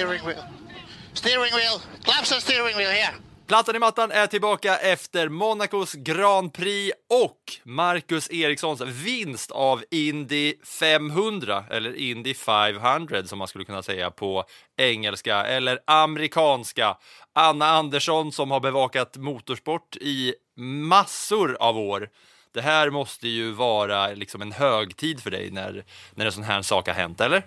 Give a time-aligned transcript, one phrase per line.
[0.00, 0.44] steering wheel.
[1.12, 3.14] Steering wheel, claps steering wheel here.
[3.46, 10.54] Plattan i mattan är tillbaka efter Monacos Grand Prix och Marcus Erikssons vinst av Indy
[10.64, 14.44] 500, eller Indy 500 som man skulle kunna säga på
[14.76, 16.96] engelska eller amerikanska.
[17.32, 22.08] Anna Andersson som har bevakat motorsport i massor av år.
[22.52, 26.62] Det här måste ju vara liksom en högtid för dig när, när en sån här
[26.62, 27.42] sak har hänt, eller?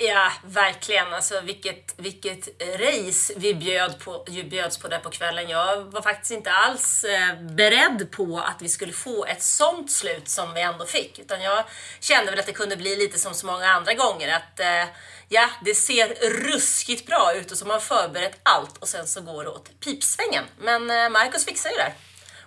[0.00, 1.14] Ja, verkligen.
[1.14, 2.48] Alltså, vilket, vilket
[2.80, 5.48] race vi bjöd på, bjöds på där på kvällen.
[5.48, 10.28] Jag var faktiskt inte alls eh, beredd på att vi skulle få ett sånt slut
[10.28, 11.18] som vi ändå fick.
[11.18, 11.64] Utan jag
[12.00, 14.34] kände väl att det kunde bli lite som så många andra gånger.
[14.36, 14.84] Att eh,
[15.28, 19.20] ja, det ser ruskigt bra ut och så har man förberett allt och sen så
[19.20, 20.44] går det åt pipsvängen.
[20.58, 21.94] Men eh, Marcus fixar ju det här.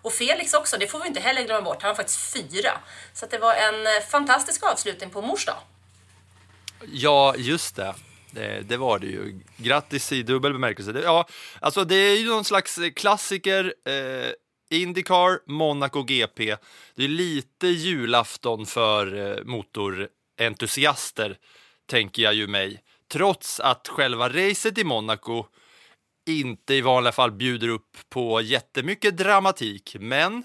[0.02, 1.82] Och Felix också, det får vi inte heller glömma bort.
[1.82, 2.80] Han var faktiskt fyra.
[3.14, 5.58] Så att det var en eh, fantastisk avslutning på mors dag.
[6.92, 7.96] Ja, just det.
[8.32, 9.40] Det, det var det ju.
[9.58, 10.92] Grattis i dubbel bemärkelse.
[10.92, 11.28] Det, ja,
[11.60, 13.74] alltså det är ju någon slags klassiker.
[13.86, 14.32] Eh,
[14.80, 16.56] Indycar, Monaco GP.
[16.96, 21.38] Det är lite julafton för eh, motorentusiaster,
[21.86, 22.84] tänker jag ju mig.
[23.12, 25.46] Trots att själva racet i Monaco
[26.26, 29.96] inte i vanliga fall bjuder upp på jättemycket dramatik.
[30.00, 30.44] Men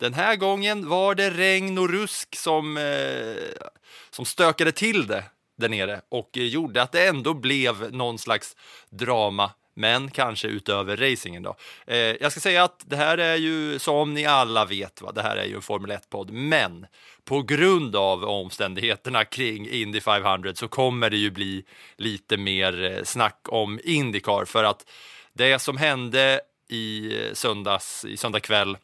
[0.00, 3.66] den här gången var det regn och rusk som, eh,
[4.10, 5.24] som stökade till det
[5.56, 8.56] där nere och gjorde att det ändå blev någon slags
[8.90, 9.50] drama.
[9.76, 11.56] Men kanske utöver racingen då.
[11.86, 15.22] Eh, jag ska säga att det här är ju, som ni alla vet, va, det
[15.22, 16.30] här är ju en Formel 1-podd.
[16.30, 16.86] Men
[17.24, 21.64] på grund av omständigheterna kring Indy 500 så kommer det ju bli
[21.96, 24.44] lite mer eh, snack om Indycar.
[24.44, 24.90] För att
[25.32, 28.76] det som hände i eh, söndags, i söndag kväll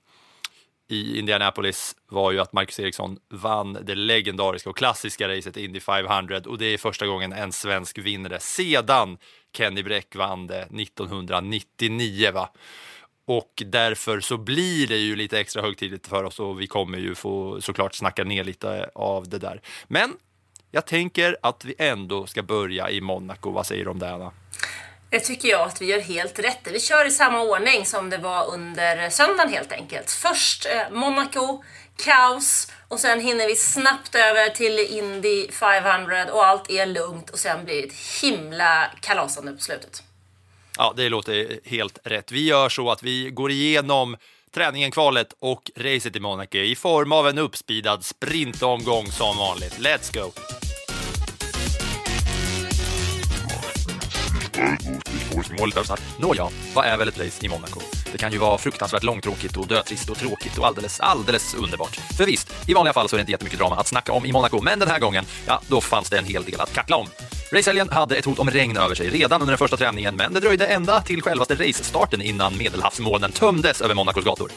[0.90, 6.40] i Indianapolis var ju att Marcus Eriksson vann det legendariska och klassiska racet Indy 500
[6.46, 9.18] och det är första gången en svensk vinner det sedan
[9.56, 12.30] Kenny Bräck vann det 1999.
[12.32, 12.50] Va?
[13.26, 17.14] Och därför så blir det ju lite extra högtidligt för oss och vi kommer ju
[17.14, 19.60] få såklart snacka ner lite av det där.
[19.88, 20.12] Men
[20.70, 23.50] jag tänker att vi ändå ska börja i Monaco.
[23.50, 24.32] Vad säger du om det, Anna?
[25.10, 28.18] Det tycker jag att vi gör helt rätt Vi kör i samma ordning som det
[28.18, 30.10] var under söndagen helt enkelt.
[30.10, 31.62] Först eh, Monaco,
[31.96, 37.38] kaos och sen hinner vi snabbt över till Indy 500 och allt är lugnt och
[37.38, 40.02] sen blir det ett himla kalasande på slutet.
[40.76, 42.32] Ja, det låter helt rätt.
[42.32, 44.16] Vi gör så att vi går igenom
[44.54, 49.78] träningen, kvalet och racet i Monaco i form av en uppspeedad sprintomgång som vanligt.
[49.78, 50.32] Let's go!
[56.18, 57.80] Nåja, vad är väl ett race i Monaco?
[58.12, 61.96] Det kan ju vara fruktansvärt långtråkigt och dötrist och tråkigt och alldeles, alldeles underbart.
[62.16, 64.32] För visst, i vanliga fall så är det inte jättemycket drama att snacka om i
[64.32, 67.06] Monaco, men den här gången, ja, då fanns det en hel del att kackla om.
[67.52, 70.40] Racehelgen hade ett hot om regn över sig redan under den första träningen, men det
[70.40, 74.50] dröjde ända till självaste racestarten innan medelhavsmolnen tömdes över Monacos gator.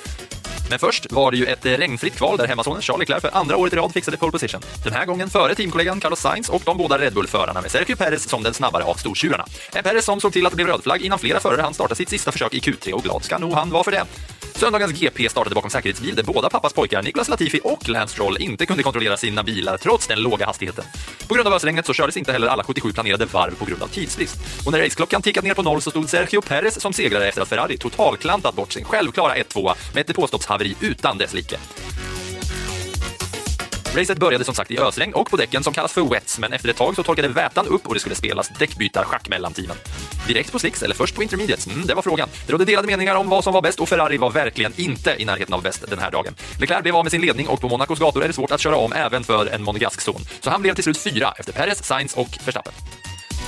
[0.69, 3.57] Men först var det ju ett eh, regnfritt kval där hemmasonen Charles Leclerc för andra
[3.57, 4.62] året i rad fixade pole position.
[4.84, 8.29] Den här gången före teamkollegan Carlos Sainz och de båda Red Bull-förarna med Sergio Perez
[8.29, 9.46] som den snabbare av stortjurarna.
[9.73, 12.09] En Perez som såg till att det blev rödflagg innan flera förare hann starta sitt
[12.09, 14.05] sista försök i Q3 och glad ska nog han vara för det.
[14.64, 18.66] Söndagens GP startade bakom säkerhetsbil där båda pappas pojkar Niklas Latifi och Lance Stroll inte
[18.66, 20.86] kunde kontrollera sina bilar trots den låga hastigheten.
[21.28, 23.88] På grund av ösregnet så kördes inte heller alla 77 planerade varv på grund av
[23.88, 24.36] tidsbrist.
[24.66, 27.48] Och när raceklockan tickat ner på noll så stod Sergio Perez som segrare efter att
[27.48, 31.58] Ferrari totalklantat bort sin självklara 1-2 med ett depåstoppshaveri utan dess like.
[33.95, 36.69] Racet började som sagt i ösregn och på däcken som kallas för wets, men efter
[36.69, 39.78] ett tag så torkade vätan upp och det skulle spelas däckbytarschack mellan teamen.
[40.28, 41.67] Direkt på slicks eller först på intermediates?
[41.67, 42.29] Mm, det var frågan.
[42.47, 45.25] Det rådde delade meningar om vad som var bäst och Ferrari var verkligen inte i
[45.25, 46.35] närheten av bäst den här dagen.
[46.59, 48.75] Leclerc blev av med sin ledning och på Monacos gator är det svårt att köra
[48.75, 50.22] om även för en monegask son.
[50.41, 52.73] Så han blev till slut fyra efter Perez, Sainz och Verstappen.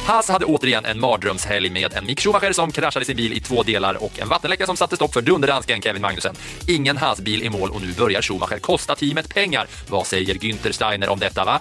[0.06, 3.64] Haas hade återigen en mardrömshelg med en Mick Schumacher som kraschade sin bil i två
[3.64, 6.36] delar och en vattenläcka som satte stopp för dunderdansken Kevin Magnussen.
[6.68, 9.68] Ingen Haas-bil i mål och nu börjar Schumacher kosta teamet pengar.
[9.90, 11.60] Vad säger Günther Steiner om detta, va?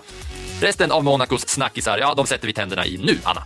[0.61, 3.45] Resten av Monacos snackisar, ja, de sätter vi tänderna i nu, Anna.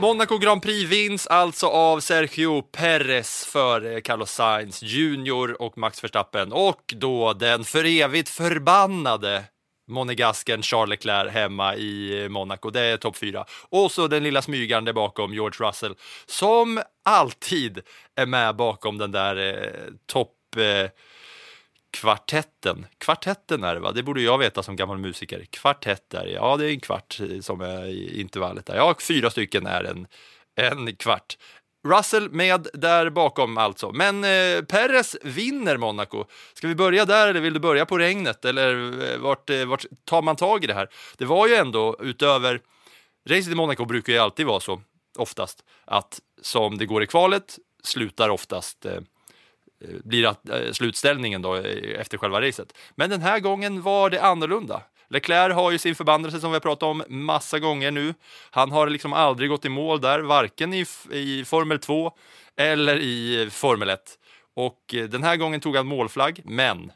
[0.00, 6.52] Monaco Grand Prix vinns alltså av Sergio Perez för Carlos Sainz Junior och Max Verstappen
[6.52, 9.44] och då den för evigt förbannade
[9.88, 12.70] monegasken Charles Leclerc hemma i Monaco.
[12.70, 13.44] Det är topp fyra.
[13.68, 15.94] Och så den lilla smygaren där bakom, George Russell,
[16.26, 17.80] som alltid
[18.16, 20.36] är med bakom den där eh, topp...
[20.56, 20.90] Eh,
[21.90, 22.86] kvartetten.
[22.98, 23.92] Kvartetten är det va?
[23.92, 25.44] Det borde jag veta som gammal musiker.
[25.50, 26.32] Kvartett är det.
[26.32, 28.76] Ja, det är en kvart eh, som är i intervallet där.
[28.76, 30.06] Ja, fyra stycken är en,
[30.56, 31.36] en kvart.
[31.88, 33.92] Russell med där bakom alltså.
[33.92, 36.24] Men eh, Perez vinner Monaco.
[36.54, 38.44] Ska vi börja där eller vill du börja på regnet?
[38.44, 40.88] Eller eh, vart, eh, vart tar man tag i det här?
[41.18, 42.60] Det var ju ändå utöver...
[43.28, 44.82] Racet i Monaco brukar ju alltid vara så,
[45.18, 49.00] oftast, att som det går i kvalet slutar oftast eh,
[50.04, 52.74] blir att, eh, slutställningen då eh, efter själva racet.
[52.94, 54.82] Men den här gången var det annorlunda.
[55.08, 58.14] Leclerc har ju sin förbannelse som vi har pratat om massa gånger nu.
[58.50, 62.12] Han har liksom aldrig gått i mål där, varken i, i Formel 2
[62.56, 64.00] eller i eh, Formel 1.
[64.54, 66.92] Och den här gången tog han målflagg, men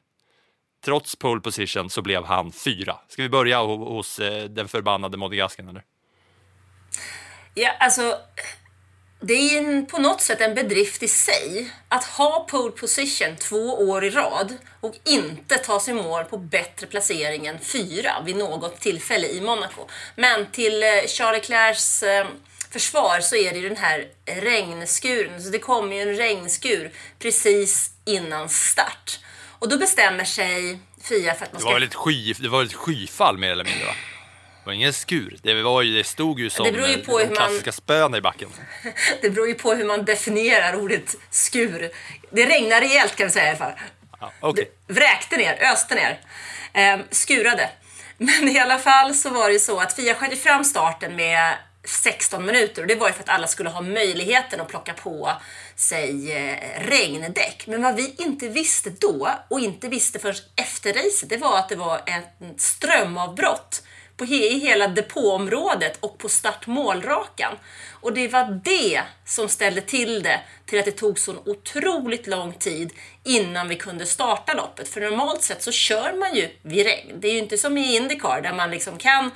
[0.85, 2.97] trots pole position så blev han fyra.
[3.09, 5.83] Ska vi börja hos den förbannade monegasken eller?
[7.55, 8.19] Ja, alltså,
[9.27, 13.89] det är en, på något sätt en bedrift i sig att ha pole position två
[13.89, 18.81] år i rad och inte ta sig mål på bättre placering än fyra vid något
[18.81, 19.89] tillfälle i Monaco.
[20.17, 22.27] Men till eh, Charles Leclercs eh,
[22.71, 25.43] försvar så är det ju den här regnskuren.
[25.43, 29.21] Så det kommer ju en regnskur precis innan start.
[29.59, 31.69] Och då bestämmer sig Fia för att man Det ska...
[31.69, 33.95] var väl ett, sky, det var väl ett skyfall mer eller mindre va?
[34.65, 35.37] Det var ingen skur.
[35.43, 38.21] Det, var ju, det stod ju som beror ju på hur man- klassiska spöna i
[38.21, 38.49] backen.
[39.23, 41.91] Det beror ju på hur man definierar ordet skur.
[42.31, 43.73] Det regnar rejält kan vi säga i alla fall.
[44.21, 44.71] Ja, okej.
[44.87, 46.21] Det vräkte ner, öste ner,
[46.73, 47.71] eh, skurade.
[48.19, 51.55] Men i alla fall så var det ju så att Fia sköt fram starten med
[51.85, 55.33] 16 minuter och det var ju för att alla skulle ha möjligheten att plocka på
[55.77, 57.65] sig eh, regndäck.
[57.67, 61.69] Men vad vi inte visste då och inte visste förrän efter racet, det var att
[61.69, 63.83] det var ett strömavbrott
[64.17, 67.59] på he- i hela depåområdet och på startmålrakan.
[68.01, 72.53] Och det var det som ställde till det till att det tog så otroligt lång
[72.53, 72.93] tid
[73.25, 74.89] innan vi kunde starta loppet.
[74.89, 77.21] För normalt sett så kör man ju vid regn.
[77.21, 79.31] Det är ju inte som i Indycar där man liksom kan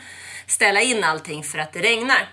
[0.47, 2.29] ställa in allting för att det regnar.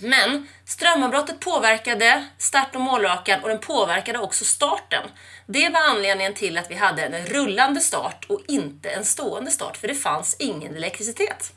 [0.00, 5.02] Men strömavbrottet påverkade start och målrakan och den påverkade också starten.
[5.46, 9.76] Det var anledningen till att vi hade en rullande start och inte en stående start,
[9.76, 11.52] för det fanns ingen elektricitet.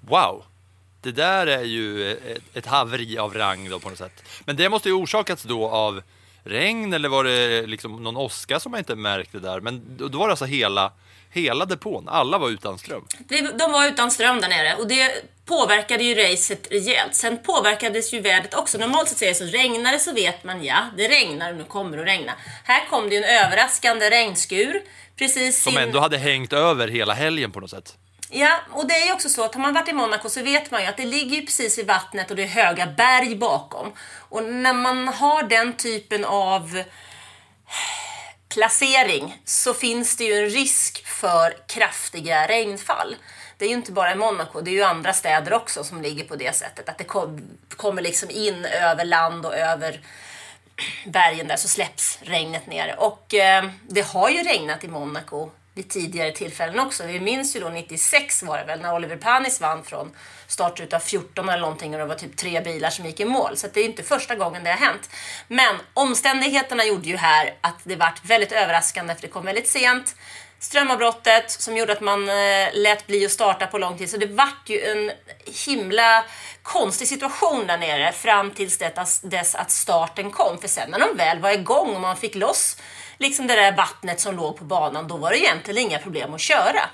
[0.00, 0.44] Wow!
[1.00, 2.12] Det där är ju
[2.54, 4.22] ett, haveri av rang då på något sätt.
[4.44, 6.02] Men det måste ju orsakats då av
[6.44, 9.60] regn eller var det liksom någon åska som man inte märkte där?
[9.60, 10.92] Men då var det alltså hela,
[11.30, 13.04] hela depån, alla var utan ström.
[13.58, 15.12] De var utan ström där nere och det
[15.46, 17.14] påverkade ju racet rejält.
[17.14, 18.78] Sen påverkades ju vädret också.
[18.78, 21.96] Normalt sett det så regnar det så vet man ja, det regnar och nu kommer
[21.96, 22.32] det att regna.
[22.64, 24.82] Här kom det ju en överraskande regnskur.
[25.16, 27.94] Precis Som in- ändå hade hängt över hela helgen på något sätt.
[28.34, 30.70] Ja, och det är ju också så att har man varit i Monaco så vet
[30.70, 33.92] man ju att det ligger ju precis vid vattnet och det är höga berg bakom.
[34.28, 36.82] Och när man har den typen av
[38.48, 43.16] placering så finns det ju en risk för kraftiga regnfall.
[43.58, 46.24] Det är ju inte bara i Monaco, det är ju andra städer också som ligger
[46.24, 46.88] på det sättet.
[46.88, 47.42] Att det kom,
[47.76, 50.00] kommer liksom in över land och över
[51.06, 52.94] bergen där så släpps regnet ner.
[52.98, 57.06] Och eh, det har ju regnat i Monaco vid tidigare tillfällen också.
[57.06, 60.12] Vi minns ju då 96 var det väl när Oliver Panis vann från
[60.46, 63.56] startruta 14 eller någonting och det var typ tre bilar som gick i mål.
[63.56, 65.10] Så det är inte första gången det har hänt.
[65.48, 70.16] Men omständigheterna gjorde ju här att det vart väldigt överraskande för det kom väldigt sent.
[70.58, 74.10] Strömavbrottet som gjorde att man eh, lät bli att starta på lång tid.
[74.10, 75.12] Så det vart ju en
[75.66, 76.24] himla
[76.62, 78.78] konstig situation där nere fram tills
[79.22, 80.58] dess att starten kom.
[80.58, 82.76] För sen när de väl var igång och man fick loss
[83.22, 86.40] liksom det där vattnet som låg på banan, då var det egentligen inga problem att
[86.40, 86.90] köra.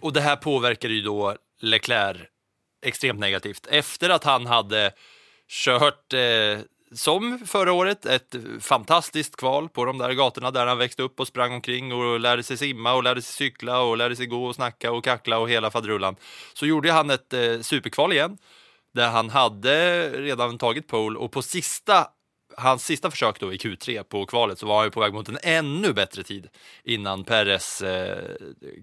[0.00, 2.20] Och det här påverkade ju då Leclerc
[2.86, 3.66] extremt negativt.
[3.70, 4.92] Efter att han hade
[5.48, 6.58] kört, eh,
[6.94, 11.26] som förra året, ett fantastiskt kval på de där gatorna där han växte upp och
[11.26, 14.54] sprang omkring och lärde sig simma och lärde sig cykla och lärde sig gå och
[14.54, 16.16] snacka och kackla och hela faderullan.
[16.54, 18.38] Så gjorde han ett eh, superkval igen
[18.94, 22.08] där han hade redan tagit pole och på sista
[22.56, 25.28] hans sista försök då i Q3 på kvalet så var han ju på väg mot
[25.28, 26.48] en ännu bättre tid
[26.84, 28.30] innan Perez eh,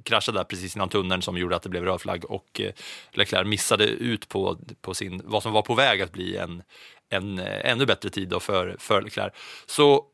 [0.03, 2.71] kraschade där precis innan tunneln som gjorde att det blev röd flagg och eh,
[3.11, 6.63] Leclerc missade ut på, på sin, vad som var på väg att bli en,
[7.09, 9.33] en eh, ännu bättre tid då för, för Leclerc.
[9.65, 10.05] Så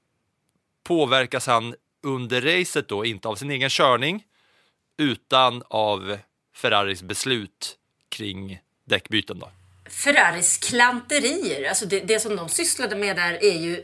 [0.83, 4.23] påverkas han under racet då inte av sin egen körning
[4.97, 6.17] utan av
[6.53, 7.77] Ferraris beslut
[8.09, 9.49] kring däckbyten då.
[9.89, 13.83] Ferraris klanterier, alltså det, det som de sysslade med där är ju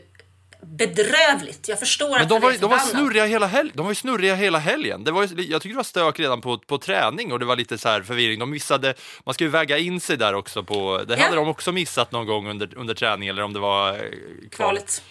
[0.78, 1.68] bedrövligt.
[1.68, 3.72] Jag förstår Men att de var, är de var snurriga hela helgen.
[3.76, 5.04] De var ju snurriga hela helgen.
[5.04, 7.56] Det var, ju- jag tycker det var stök redan på, på träning och det var
[7.56, 8.38] lite så här förvirring.
[8.38, 8.94] De missade,
[9.26, 11.22] man ska ju väga in sig där också på, det Ja.
[11.24, 14.00] hade de också missat någon gång under, under träning eller om det var eh,
[14.50, 15.02] kvalet.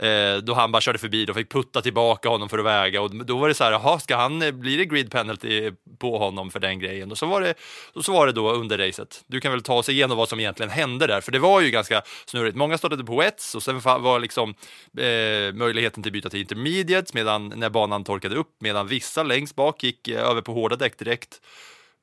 [0.00, 3.26] Eh, då han bara körde förbi, de fick putta tillbaka honom för att väga och
[3.26, 6.50] då var det så här, jaha, ska han, eh, blir det grid penalty på honom
[6.50, 7.10] för den grejen?
[7.10, 7.54] Och så var det,
[7.94, 9.24] och så var det då under racet.
[9.26, 11.70] Du kan väl ta oss igenom vad som egentligen hände där, för det var ju
[11.70, 12.56] ganska snurrigt.
[12.56, 14.54] Många startade på wets och sen var liksom
[14.98, 19.82] eh, möjligheten till byta till intermediates medan när banan torkade upp, medan vissa längst bak
[19.82, 21.40] gick eh, över på hårda däck direkt.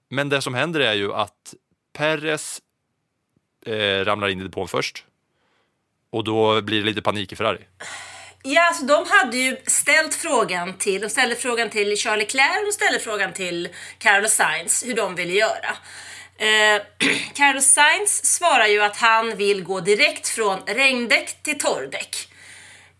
[0.10, 1.54] Men det som händer är ju att
[1.98, 2.62] Perez
[3.66, 5.07] eh, ramlar in i depån först.
[6.12, 7.60] Och då blir det lite panik i Ferrari.
[8.44, 12.66] Ja, alltså de hade ju ställt frågan till, de ställde frågan till Charles Leclerc och
[12.66, 15.78] de ställde frågan till Carlos Sainz hur de ville göra.
[16.38, 16.82] Eh,
[17.34, 22.16] Carlos Sainz svarar ju att han vill gå direkt från regndäck till torrdäck.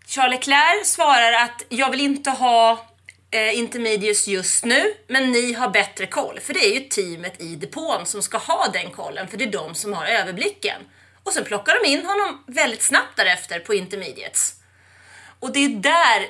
[0.06, 2.86] Charles Leclerc svarar att jag vill inte ha
[3.30, 6.40] eh, intermedius just nu, men ni har bättre koll.
[6.40, 9.52] För det är ju teamet i depån som ska ha den kollen, för det är
[9.52, 10.82] de som har överblicken.
[11.28, 14.54] Och sen plockar de in honom väldigt snabbt därefter på intermediates.
[15.40, 16.28] Och det är där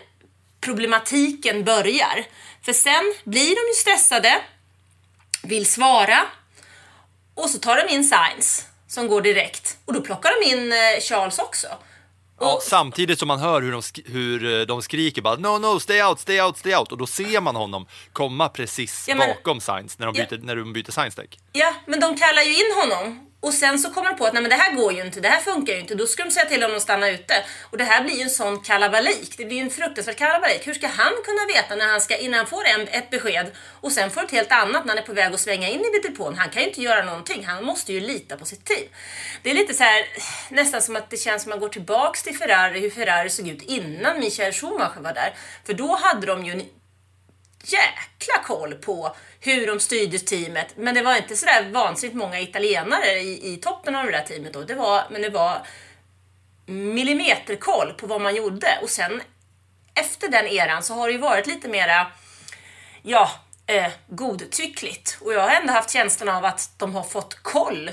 [0.60, 2.26] problematiken börjar.
[2.62, 4.42] För sen blir de ju stressade,
[5.42, 6.18] vill svara
[7.34, 9.76] och så tar de in Science som går direkt.
[9.84, 11.66] Och då plockar de in eh, Charles också.
[12.40, 15.58] Ja, Och- samtidigt som man hör hur de, sk- hur eh, de skriker bara no,
[15.58, 19.14] no, stay out, stay out, stay out och då ser man honom komma precis Ja,
[19.14, 20.26] men- bakom Sainz när de Ja.
[20.30, 21.38] byter, när de byter Sainz-däck.
[21.52, 24.42] Ja, men de kallar ju in honom och sen så kommer de på att nej
[24.42, 25.95] men det här går ju inte, det här funkar ju inte.
[25.95, 27.35] Då ska de säga till honom att stanna ute.
[27.62, 29.35] Och det här blir ju en sån kalabalik.
[29.37, 30.66] Det blir ju en fruktansvärd kalabalik.
[30.66, 33.47] Hur ska han kunna veta när han ska, innan han får en, ett besked
[33.80, 36.09] och sen får ett helt annat när han är på väg att svänga in i
[36.09, 36.35] depån.
[36.35, 37.47] Han kan ju inte göra någonting.
[37.47, 38.88] Han måste ju lita på sitt team.
[39.42, 40.07] Det är lite så här,
[40.49, 43.49] nästan som att det känns som att man går tillbaks till Ferrari, hur Ferrari såg
[43.49, 45.35] ut innan Michael Schumacher var där.
[45.66, 46.62] För då hade de ju en
[47.72, 50.76] jäkla koll på hur de styrde teamet.
[50.76, 54.52] Men det var inte sådär vansinnigt många italienare i, i toppen av det där teamet
[54.52, 54.62] då.
[54.62, 55.66] Det var, men det var
[56.66, 58.78] millimeterkoll på vad man gjorde.
[58.82, 59.22] Och sen
[59.94, 62.06] efter den eran så har det ju varit lite mera,
[63.02, 63.30] ja,
[63.66, 65.18] eh, godtyckligt.
[65.20, 67.90] Och jag har ändå haft känslan av att de har fått koll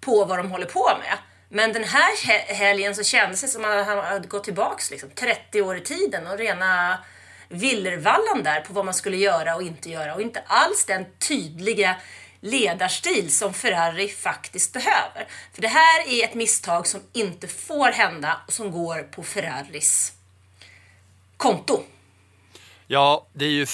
[0.00, 1.18] på vad de håller på med.
[1.48, 2.16] Men den här
[2.54, 6.26] helgen så kändes det som att han hade gått tillbaks liksom 30 år i tiden
[6.26, 6.98] och rena
[7.52, 11.96] villervallan där på vad man skulle göra och inte göra och inte alls den tydliga
[12.40, 15.28] ledarstil som Ferrari faktiskt behöver.
[15.54, 20.12] För det här är ett misstag som inte får hända och som går på Ferraris
[21.36, 21.82] konto.
[22.86, 23.66] Ja, det är ju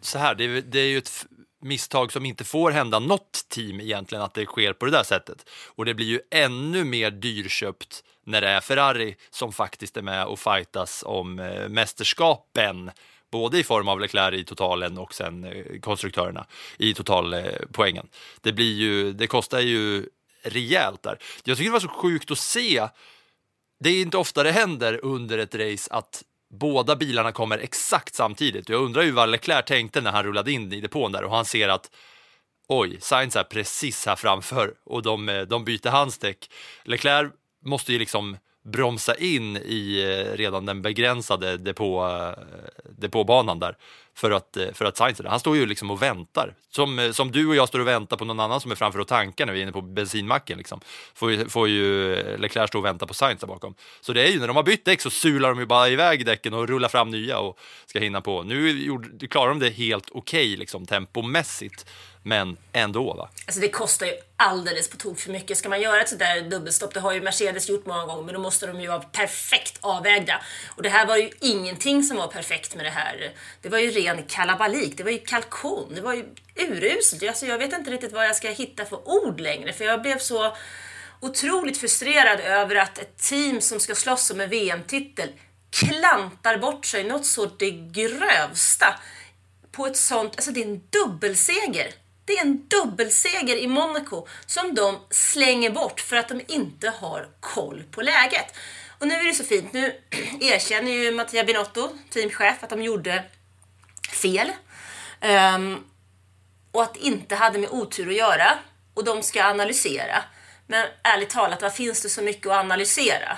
[0.00, 1.26] så här, det är, det är ju ett
[1.62, 5.48] misstag som inte får hända något team egentligen att det sker på det där sättet.
[5.50, 10.26] Och det blir ju ännu mer dyrköpt när det är Ferrari som faktiskt är med
[10.26, 12.90] och fightas om eh, mästerskapen.
[13.30, 16.46] Både i form av Leclerc i totalen och sen eh, konstruktörerna
[16.78, 18.08] i totalpoängen.
[18.12, 20.06] Eh, det blir ju, det kostar ju
[20.42, 21.18] rejält där.
[21.44, 22.88] Jag tycker det var så sjukt att se
[23.80, 28.68] det är inte ofta det händer under ett race att båda bilarna kommer exakt samtidigt.
[28.68, 31.44] Jag undrar ju vad Leclerc tänkte när han rullade in i depån där och han
[31.44, 31.90] ser att
[32.68, 36.50] oj, Sainz är precis här framför och de, de byter hans däck.
[36.84, 37.32] Leclerc
[37.64, 42.44] måste ju liksom bromsa in i eh, redan den begränsade depå, eh,
[42.98, 43.76] depåbanan där
[44.14, 45.24] för att, eh, för att Sainz är.
[45.24, 46.54] Han står ju liksom och väntar.
[46.70, 49.08] Som, som du och jag står och väntar på någon annan som är framför och
[49.08, 50.58] tankar när vi är inne på bensinmacken.
[50.58, 50.80] Liksom.
[51.14, 53.74] Får, får ju Leclerc stå och vänta på Sainz där bakom.
[54.00, 56.26] Så det är ju när de har bytt däck så sular de ju bara iväg
[56.26, 58.42] däcken och rullar fram nya och ska hinna på.
[58.42, 61.86] Nu gjorde, klarar de det helt okej okay, liksom, tempomässigt,
[62.28, 63.14] men ändå.
[63.14, 63.28] va?
[63.46, 65.58] Alltså det kostar ju alldeles på tok för mycket.
[65.58, 68.40] Ska man göra ett sådär dubbelstopp, det har ju Mercedes gjort många gånger, men då
[68.40, 70.42] måste de ju vara perfekt avvägda.
[70.76, 73.32] Och det här var ju ingenting som var perfekt med det här.
[73.62, 76.24] Det var ju ren kalabalik, det var ju kalkon, det var ju
[76.56, 77.22] uruselt.
[77.22, 80.18] Alltså jag vet inte riktigt vad jag ska hitta för ord längre, för jag blev
[80.18, 80.56] så
[81.20, 85.28] otroligt frustrerad över att ett team som ska slåss om en VM-titel
[85.70, 89.00] klantar bort sig något så det grövsta
[89.72, 91.94] på ett sånt, alltså det är en dubbelseger.
[92.28, 97.28] Det är en dubbelseger i Monaco som de slänger bort för att de inte har
[97.40, 98.54] koll på läget.
[98.98, 99.72] Och nu är det så fint.
[99.72, 100.00] Nu
[100.40, 103.24] erkänner ju Mattia Binotto, teamchef, att de gjorde
[104.10, 104.52] fel.
[105.54, 105.84] Um,
[106.72, 108.58] och att det inte hade med otur att göra.
[108.94, 110.22] Och de ska analysera.
[110.66, 113.36] Men ärligt talat, vad finns det så mycket att analysera?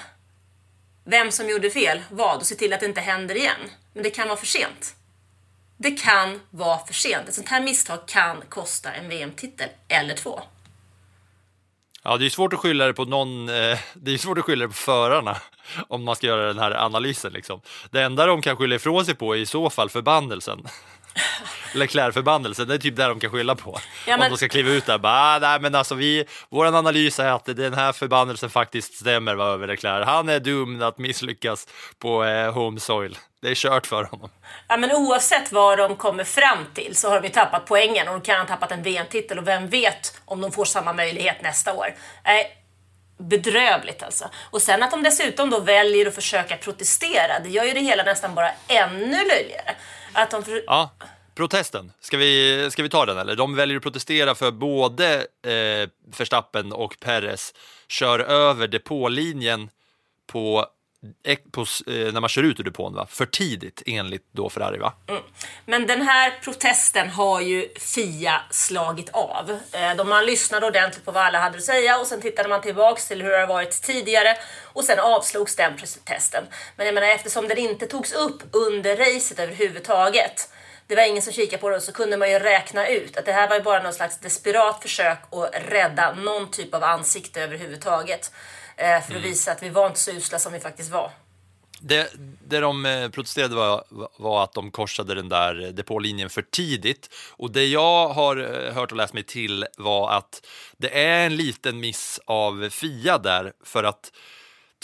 [1.05, 3.71] Vem som gjorde fel, vad och se till att det inte händer igen.
[3.93, 4.95] Men det kan vara för sent.
[5.83, 7.29] Det kan vara för sent.
[7.29, 10.41] Ett sånt här misstag kan kosta en VM-titel eller två.
[12.03, 13.49] Ja, det är svårt att skylla det på någon.
[13.49, 15.37] Eh, det är svårt att skylla det på förarna
[15.89, 17.33] om man ska göra den här analysen.
[17.33, 17.61] Liksom.
[17.91, 20.67] Det enda de kan skylla ifrån sig på är i så fall förbannelsen.
[21.75, 23.79] Leclerc-förbannelsen, det är typ där de kan skylla på.
[24.07, 26.67] Ja, men- Om de ska kliva ut där, bara, ah, nej men alltså vi, vår
[26.67, 30.07] analys är att den här förbannelsen faktiskt stämmer va, över Leclerc.
[30.07, 31.67] Han är dum att misslyckas
[31.99, 33.19] på eh, home soil.
[33.43, 34.31] Det är kört för honom.
[34.69, 38.15] Ja, men oavsett vad de kommer fram till så har de ju tappat poängen och
[38.15, 41.73] de kan ha tappat en VM-titel och vem vet om de får samma möjlighet nästa
[41.75, 41.95] år.
[42.25, 42.57] Nej,
[43.21, 44.31] bedrövligt alltså.
[44.51, 48.03] Och sen att de dessutom då väljer att försöka protestera, det gör ju det hela
[48.03, 49.77] nästan bara ännu löjligare.
[50.13, 50.65] Att de för...
[50.67, 50.91] Ja,
[51.35, 51.93] protesten.
[52.01, 53.37] Ska vi, ska vi ta den eller?
[53.37, 55.15] De väljer att protestera för både
[55.47, 57.55] eh, Verstappen och Perez
[57.89, 59.71] kör över depålinjen
[60.27, 60.67] på,
[61.53, 63.07] på, eh, när man kör ut ur depån, va?
[63.11, 64.79] för tidigt enligt då Ferrari.
[64.79, 64.93] Va?
[65.09, 65.23] Mm.
[65.67, 69.59] Men den här protesten har ju Fia slagit av.
[69.73, 72.61] Eh, De man lyssnade ordentligt på vad alla hade att säga och sen tittade man
[72.61, 76.45] tillbaks till hur det har varit tidigare och sen avslogs den protesten.
[76.77, 80.49] Men jag menar eftersom den inte togs upp under racet överhuvudtaget
[80.91, 83.25] det var ingen som kikade på det och så kunde man ju räkna ut att
[83.25, 87.43] det här var ju bara någon slags desperat försök att rädda någon typ av ansikte
[87.43, 88.33] överhuvudtaget
[88.81, 91.11] eh, För att visa att vi var inte så usla som vi faktiskt var.
[91.81, 92.13] Det,
[92.49, 93.85] det de eh, protesterade var,
[94.19, 97.09] var att de korsade den där depålinjen för tidigt.
[97.31, 100.47] Och det jag har eh, hört och läst mig till var att
[100.77, 104.13] det är en liten miss av Fia där för att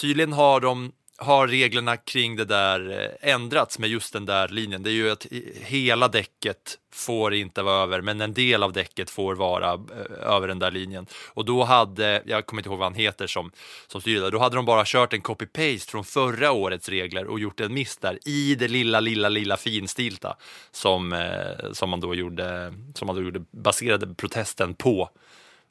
[0.01, 2.91] tydligen har de har reglerna kring det där
[3.23, 4.83] eh, ändrats med just den där linjen.
[4.83, 5.27] Det är ju att
[5.61, 10.49] hela däcket får inte vara över, men en del av däcket får vara eh, över
[10.49, 11.07] den där linjen.
[11.29, 13.51] Och då hade, jag kommer inte ihåg vad han heter som,
[13.87, 17.61] som styrde då hade de bara kört en copy-paste från förra årets regler och gjort
[17.61, 20.37] en miss där i det lilla, lilla, lilla finstilta
[20.71, 25.11] som, eh, som man då gjorde, som man då gjorde, baserade protesten på.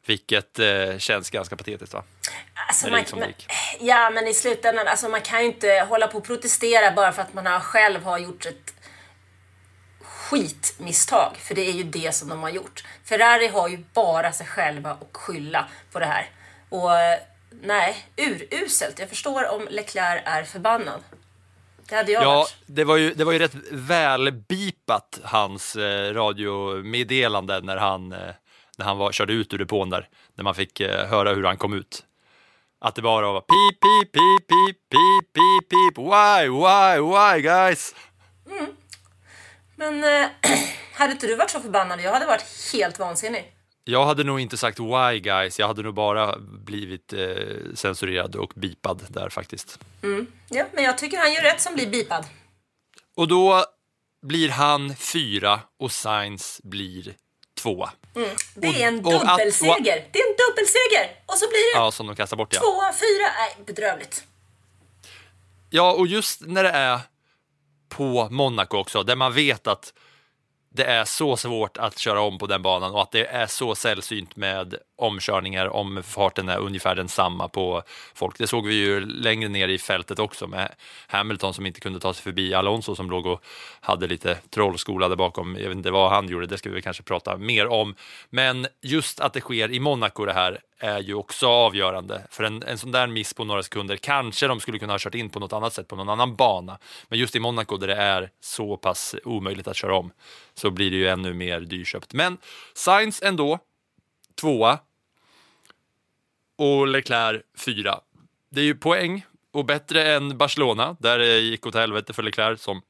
[0.06, 2.04] Vilket eh, känns ganska patetiskt va?
[2.68, 3.48] Alltså, man, gick som det men, gick.
[3.80, 7.22] ja, men i slutändan, alltså, man kan ju inte hålla på och protestera bara för
[7.22, 8.74] att man har, själv har gjort ett
[10.02, 11.32] skitmisstag.
[11.38, 12.84] För det är ju det som de har gjort.
[13.06, 16.30] Ferrari har ju bara sig själva att skylla på det här.
[16.70, 17.20] Och eh,
[17.62, 19.00] nej, uruselt.
[19.00, 21.02] Jag förstår om Leclerc är förbannad.
[21.90, 22.56] Det hade jag Ja, varit.
[22.66, 28.20] det var ju, det var ju rätt välbipat hans eh, radiomeddelande när han, eh,
[28.78, 31.58] när han var, körde ut ur depån där, när man fick eh, höra hur han
[31.58, 32.06] kom ut.
[32.80, 37.96] Att det bara var pip, pip, pip, pip, pip, pip, pip, why, why, why guys?
[39.76, 40.30] Men eh,
[40.94, 42.02] hade inte du varit så förbannad?
[42.02, 43.52] Jag hade varit helt vansinnig.
[43.84, 47.28] Jag hade nog inte sagt why guys, jag hade nog bara blivit eh,
[47.74, 49.80] censurerad och bipad där faktiskt.
[50.50, 52.26] Ja, men jag tycker han gör rätt som blir bipad.
[53.16, 53.66] Och då
[54.22, 57.14] blir han fyra och Sainz blir
[57.56, 57.92] tvåa.
[58.56, 60.08] Det är en Och- och att- dubbelseger.
[60.12, 61.20] Det är en dubbelseger!
[61.26, 62.60] Och så blir det Ja, som de kastar bort ja.
[62.60, 63.28] tvåa, fyra.
[63.40, 64.24] Nej, bedrövligt.
[65.70, 67.00] Ja, och just när det är
[67.90, 69.94] på Monaco också, där man vet att
[70.76, 73.76] det är så svårt att köra om på den banan och att det är så
[73.76, 77.84] sällsynt med omkörningar om farten är ungefär densamma på
[78.14, 78.38] folk.
[78.38, 80.76] Det såg vi ju längre ner i fältet också med
[81.08, 83.44] Hamilton som inte kunde ta sig förbi Alonso som låg och
[83.80, 85.58] hade lite trollskola där bakom.
[85.60, 87.96] Jag vet inte vad han gjorde, det ska vi kanske prata mer om.
[88.30, 92.28] Men just att det sker i Monaco det här är ju också avgörande.
[92.30, 95.16] För en, en sån där miss på några sekunder, kanske de skulle kunna ha kört
[95.16, 96.80] in på något annat sätt på någon annan bana.
[97.08, 100.12] Men just i Monaco där det är så pass omöjligt att köra om
[100.54, 102.14] så blir det ju ännu mer dyrköpt.
[102.14, 102.38] Men
[102.74, 103.60] Sainz ändå,
[104.36, 104.80] tvåa
[106.58, 108.00] och Leclerc fyra.
[108.50, 112.62] Det är ju poäng och bättre än Barcelona där det gick åt helvete för Leclerc
[112.62, 112.82] som,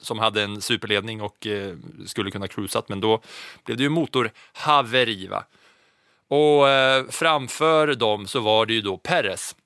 [0.00, 1.76] som hade en superledning och eh,
[2.06, 3.22] skulle kunna cruisat men då
[3.64, 5.26] blev det ju motorhaveri.
[5.26, 5.44] Va?
[6.32, 9.56] Och eh, framför dem så var det ju då Perez.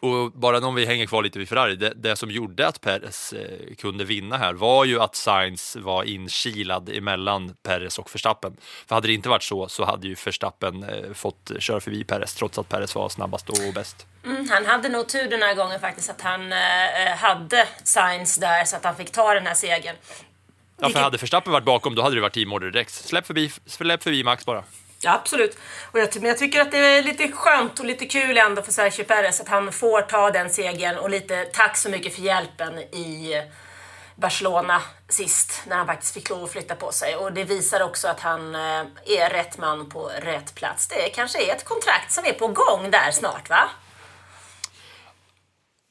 [0.00, 3.32] Och bara om vi hänger kvar lite vid Ferrari, det, det som gjorde att Perez
[3.32, 8.56] eh, kunde vinna här var ju att Sainz var inkilad emellan Perez och Verstappen.
[8.86, 12.34] För hade det inte varit så så hade ju Verstappen eh, fått köra förbi Perez
[12.34, 14.06] trots att Perez var snabbast och bäst.
[14.24, 18.64] Mm, han hade nog tur den här gången faktiskt att han eh, hade Sainz där
[18.64, 19.96] så att han fick ta den här segern.
[20.80, 22.92] Ja, för hade Verstappen varit bakom då hade det varit teamorder direkt.
[22.92, 24.64] Släpp förbi, släpp förbi Max bara.
[25.04, 25.58] Ja, absolut.
[25.90, 28.72] Och jag, men jag tycker att det är lite skönt och lite kul ändå för
[28.72, 32.78] Sergio Perez att han får ta den segern och lite tack så mycket för hjälpen
[32.78, 33.42] i
[34.16, 37.16] Barcelona sist när han faktiskt fick lov att flytta på sig.
[37.16, 40.88] Och det visar också att han eh, är rätt man på rätt plats.
[40.88, 43.70] Det kanske är ett kontrakt som är på gång där snart, va?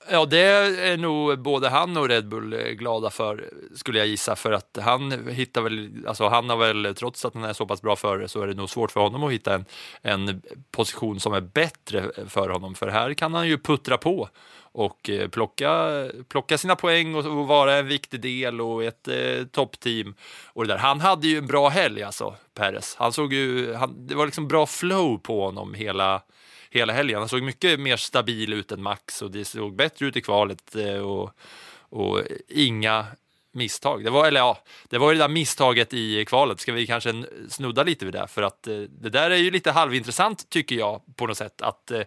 [0.09, 4.35] Ja, det är nog både han och Red Bull eh, glada för, skulle jag gissa,
[4.35, 7.81] för att han hittar väl, alltså han har väl, trots att han är så pass
[7.81, 9.65] bra före, så är det nog svårt för honom att hitta en,
[10.01, 14.29] en position som är bättre för honom, för här kan han ju puttra på
[14.73, 15.89] och eh, plocka,
[16.27, 20.15] plocka sina poäng och, och vara en viktig del och ett eh, toppteam.
[20.45, 20.79] Och det där.
[20.79, 22.95] Han hade ju en bra helg alltså, Perez.
[22.99, 26.21] Han såg ju, han, det var liksom bra flow på honom hela,
[26.73, 27.19] hela helgen.
[27.19, 30.75] Han såg mycket mer stabil ut än Max och det såg bättre ut i kvalet
[30.75, 31.31] eh, och,
[31.89, 33.05] och inga
[33.51, 34.03] misstag.
[34.03, 36.59] Det var, eller ja, det var ju det där misstaget i kvalet.
[36.59, 38.27] Ska vi kanske snudda lite vid det?
[38.27, 41.61] För att eh, det där är ju lite halvintressant tycker jag på något sätt.
[41.61, 42.01] Att eh,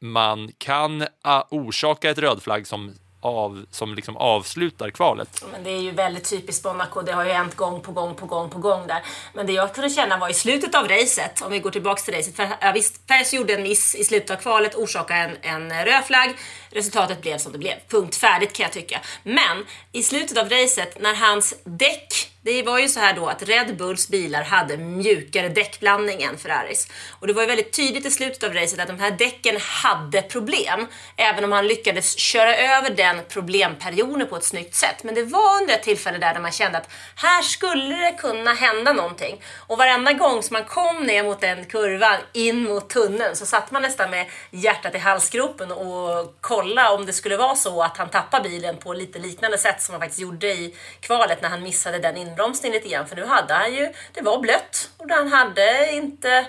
[0.00, 5.44] man kan ah, orsaka ett rödflagg som, av, som liksom avslutar kvalet.
[5.52, 7.02] Men det är ju väldigt typiskt Monaco.
[7.02, 9.02] Det har ju hänt gång på gång på gång på gång där.
[9.32, 12.14] Men det jag kunde känna var i slutet av racet, om vi går tillbaks till
[12.14, 12.36] racet.
[12.36, 16.04] För, ja, visst, Perez gjorde en miss i slutet av kvalet, orsakade en, en röd
[16.04, 16.36] flagg.
[16.70, 17.74] Resultatet blev som det blev.
[17.88, 19.00] Punkt färdigt kan jag tycka.
[19.22, 23.42] Men i slutet av racet, när hans däck det var ju så här då att
[23.42, 26.88] Red Bulls bilar hade mjukare däckblandning än Ferraris.
[27.20, 30.22] Och det var ju väldigt tydligt i slutet av racet att de här däcken hade
[30.22, 30.86] problem.
[31.16, 35.04] Även om han lyckades köra över den problemperioden på ett snyggt sätt.
[35.04, 38.54] Men det var under ett tillfälle där, där man kände att här skulle det kunna
[38.54, 39.42] hända någonting.
[39.66, 43.70] Och varenda gång som man kom ner mot den kurvan in mot tunneln så satt
[43.70, 48.08] man nästan med hjärtat i halsgropen och kollade om det skulle vara så att han
[48.08, 51.98] tappade bilen på lite liknande sätt som han faktiskt gjorde i kvalet när han missade
[51.98, 53.06] den inbromsning lite grann.
[53.06, 56.46] För nu hade han ju, det var blött och han hade inte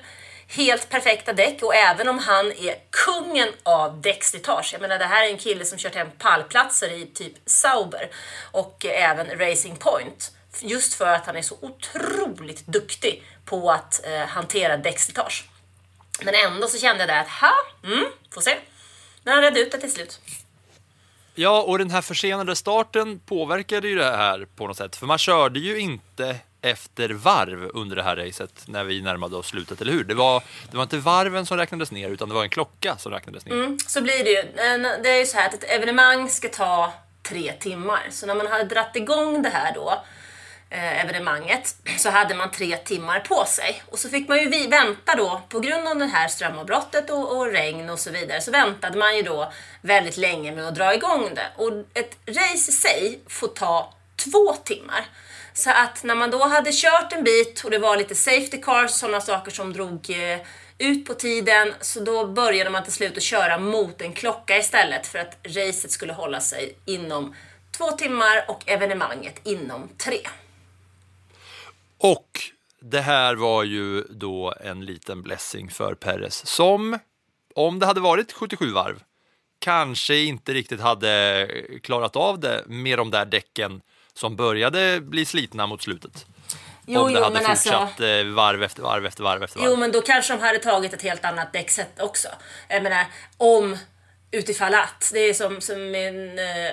[0.47, 4.69] helt perfekta däck och även om han är kungen av däckslitage.
[4.73, 8.09] Jag menar det här är en kille som kört hem pallplatser i typ Sauber
[8.51, 10.31] och även Racing Point.
[10.59, 15.49] Just för att han är så otroligt duktig på att eh, hantera däckslitage.
[16.21, 18.57] Men ändå så kände jag där att, ha, mm, får se.
[19.23, 20.19] Men han redde ut det till slut.
[21.35, 24.95] Ja, och den här försenade starten påverkade ju det här på något sätt.
[24.95, 29.47] För man körde ju inte efter varv under det här racet när vi närmade oss
[29.47, 30.03] slutet, eller hur?
[30.03, 33.11] Det var, det var inte varven som räknades ner, utan det var en klocka som
[33.11, 33.53] räknades ner.
[33.53, 34.39] Mm, så blir det ju.
[34.39, 36.93] Eh, det är ju så här att ett evenemang ska ta
[37.23, 38.07] tre timmar.
[38.11, 40.03] Så när man hade dratt igång det här då,
[40.69, 43.83] eh, evenemanget, så hade man tre timmar på sig.
[43.89, 47.37] Och så fick man ju vi vänta då, på grund av det här strömavbrottet och,
[47.37, 49.51] och regn och så vidare, så väntade man ju då
[49.81, 51.47] väldigt länge med att dra igång det.
[51.55, 55.05] Och ett race i sig får ta två timmar.
[55.53, 58.91] Så att när man då hade kört en bit och det var lite safety cars,
[58.91, 60.39] sådana saker som drog eh,
[60.77, 65.07] ut på tiden, så då började man till slut att köra mot en klocka istället
[65.07, 67.35] för att racet skulle hålla sig inom
[67.77, 70.19] två timmar och evenemanget inom tre.
[71.97, 72.39] Och
[72.81, 76.99] det här var ju då en liten blessing för Perez som,
[77.55, 79.03] om det hade varit 77 varv,
[79.59, 81.47] kanske inte riktigt hade
[81.83, 83.81] klarat av det med de där däcken
[84.13, 86.25] som började bli slitna mot slutet.
[86.85, 89.59] Jo, om det jo, hade men alltså- fortsatt eh, varv efter varv efter varv efter
[89.59, 89.69] varv.
[89.69, 92.27] Jo, men då kanske de hade tagit ett helt annat däcksätt också.
[92.69, 93.05] Jag menar,
[93.37, 93.77] om
[94.31, 95.09] utifall att.
[95.13, 96.71] Det är som, som min, eh,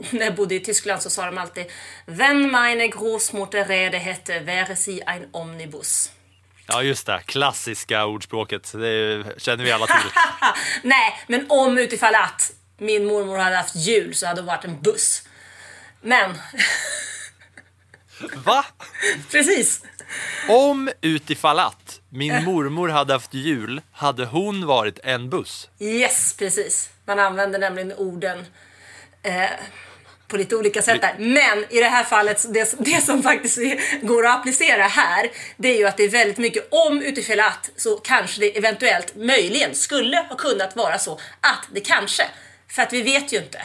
[0.10, 1.66] när jag bodde i Tyskland så sa de alltid
[2.06, 6.12] Wenn meine Großmutter rede hätte, wäre sie ein Omnibus.
[6.66, 7.22] Ja, just det.
[7.26, 8.72] Klassiska ordspråket.
[8.72, 10.10] Det känner vi alla till.
[10.82, 14.80] Nej, men om utifall att min mormor hade haft jul så hade det varit en
[14.80, 15.22] buss.
[16.00, 16.38] Men,
[18.34, 18.64] Va?
[19.30, 19.82] precis.
[20.48, 25.68] Om utifall att min mormor hade haft jul hade hon varit en buss.
[25.78, 26.90] Yes, precis.
[27.06, 28.46] Man använder nämligen orden
[29.22, 29.50] eh,
[30.28, 31.14] på lite olika sätt där.
[31.18, 35.68] Men i det här fallet, det, det som faktiskt är, går att applicera här, det
[35.68, 39.74] är ju att det är väldigt mycket om utifrån att så kanske det eventuellt, möjligen,
[39.74, 42.22] skulle ha kunnat vara så att det kanske,
[42.68, 43.62] för att vi vet ju inte.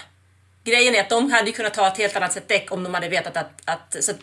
[0.63, 3.09] Grejen är att de hade kunnat ta ett helt annat sätt däck om de hade
[3.09, 4.19] vetat att, att, så att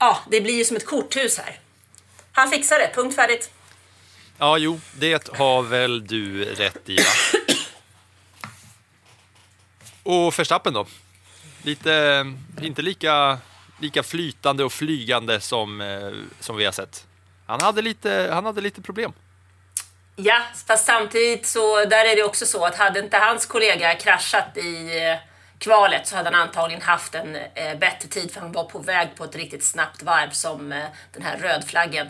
[0.00, 1.58] ja, det blir ju som ett korthus här.
[2.32, 3.50] Han fixar det, punkt färdigt.
[4.38, 6.96] Ja, jo, det har väl du rätt i.
[6.96, 7.02] Va?
[10.02, 10.86] Och Verstappen då?
[11.62, 12.24] Lite,
[12.62, 13.38] inte lika,
[13.80, 16.10] lika flytande och flygande som, eh,
[16.40, 17.06] som vi har sett.
[17.46, 19.12] Han hade lite, han hade lite problem.
[20.16, 24.56] Ja, fast samtidigt så där är det också så att hade inte hans kollega kraschat
[24.56, 25.29] i eh,
[25.60, 29.08] kvalet så hade han antagligen haft en eh, bättre tid för han var på väg
[29.16, 32.08] på ett riktigt snabbt varv som eh, den här rödflaggen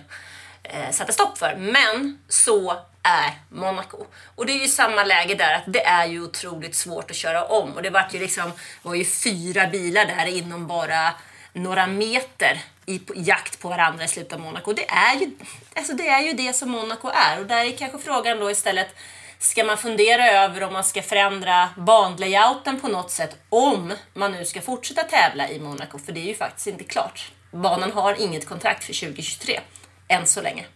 [0.62, 1.54] eh, satte stopp för.
[1.58, 4.06] Men så är Monaco.
[4.34, 7.44] Och det är ju samma läge där, att det är ju otroligt svårt att köra
[7.44, 7.72] om.
[7.72, 11.14] Och det var ju liksom, var ju fyra bilar där inom bara
[11.52, 14.72] några meter i på- jakt på varandra i slutet av Monaco.
[14.72, 15.30] Det är, ju,
[15.76, 17.40] alltså det är ju det som Monaco är.
[17.40, 18.94] Och där är kanske frågan då istället,
[19.40, 24.44] ska man fundera över om man ska förändra banlayouten på något sätt om man nu
[24.44, 25.98] ska fortsätta tävla i Monaco?
[25.98, 27.32] För det är ju faktiskt inte klart.
[27.52, 29.60] Banan har inget kontrakt för 2023,
[30.08, 30.66] än så länge.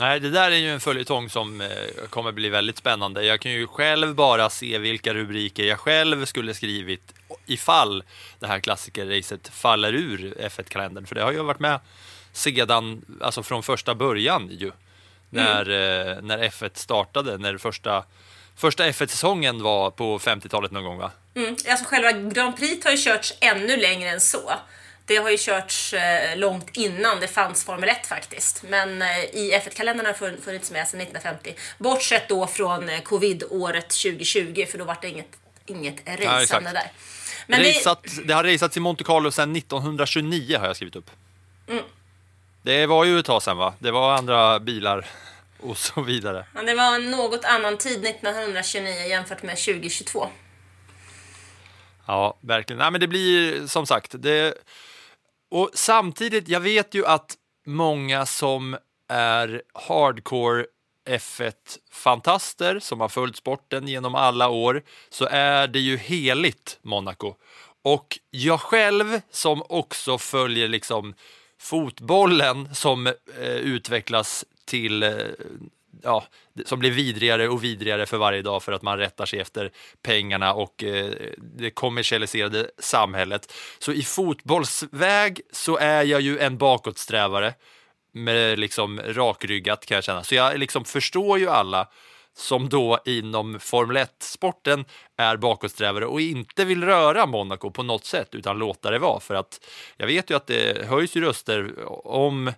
[0.00, 1.68] Nej, det där är ju en följetong som eh,
[2.10, 3.24] kommer bli väldigt spännande.
[3.24, 7.14] Jag kan ju själv bara se vilka rubriker jag själv skulle skrivit
[7.46, 8.04] ifall
[8.38, 11.06] det här klassikerracet faller ur F1-kalendern.
[11.06, 11.80] För det har ju varit med
[12.32, 14.72] sedan, alltså från första början ju.
[15.34, 18.04] När, eh, när F1 startade, när första,
[18.56, 21.10] första F1-säsongen var på 50-talet någon gång va?
[21.34, 21.56] Mm.
[21.68, 24.52] Alltså själva Grand Prix har ju körts ännu längre än så.
[25.06, 28.62] Det har ju körts eh, långt innan det fanns Formel 1 faktiskt.
[28.68, 31.54] Men eh, i F1-kalendern har det fun- funnits med sedan 1950.
[31.78, 36.90] Bortsett då från covid-året 2020, för då var det inget, inget racande där.
[37.46, 41.10] Men det, Raceat, det har raceats i Monte Carlo sedan 1929 har jag skrivit upp.
[42.64, 43.74] Det var ju ett tag sedan va?
[43.78, 45.06] Det var andra bilar
[45.60, 46.46] och så vidare.
[46.54, 50.28] ja, det var en något annan tid 1929 jämfört med 2022.
[52.06, 52.78] Ja, verkligen.
[52.78, 54.54] Nej, men det blir som sagt, det...
[55.50, 57.34] och samtidigt, jag vet ju att
[57.66, 58.76] många som
[59.08, 60.66] är hardcore
[61.08, 67.34] F1-fantaster som har följt sporten genom alla år, så är det ju heligt Monaco.
[67.82, 71.14] Och jag själv som också följer liksom
[71.64, 75.12] fotbollen som eh, utvecklas till eh,
[76.02, 76.24] ja,
[76.64, 79.70] som blir vidrigare och vidrigare för varje dag för att man rättar sig efter
[80.02, 83.52] pengarna och eh, det kommersialiserade samhället.
[83.78, 87.54] Så i fotbollsväg så är jag ju en bakåtsträvare
[88.12, 90.24] med liksom rakryggat kan jag känna.
[90.24, 91.88] Så jag liksom förstår ju alla
[92.36, 94.84] som då inom Formel 1-sporten
[95.16, 99.20] är bakåtsträvare och inte vill röra Monaco på något sätt utan låta det vara.
[99.20, 99.60] För att
[99.96, 102.52] jag vet ju att det höjs ju röster om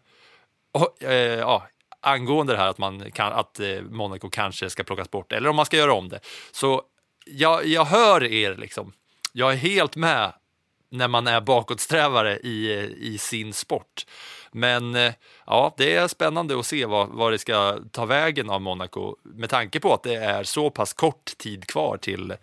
[0.72, 1.66] och, eh, ja,
[2.00, 5.56] angående det här att, man kan, att eh, Monaco kanske ska plockas bort eller om
[5.56, 6.20] man ska göra om det.
[6.52, 6.82] Så
[7.26, 8.92] jag, jag hör er liksom.
[9.32, 10.32] Jag är helt med
[10.90, 14.06] när man är bakåtsträvare i, eh, i sin sport.
[14.56, 15.12] Men eh,
[15.46, 19.50] ja, det är spännande att se vad, vad det ska ta vägen av Monaco med
[19.50, 22.34] tanke på att det är så pass kort tid kvar till,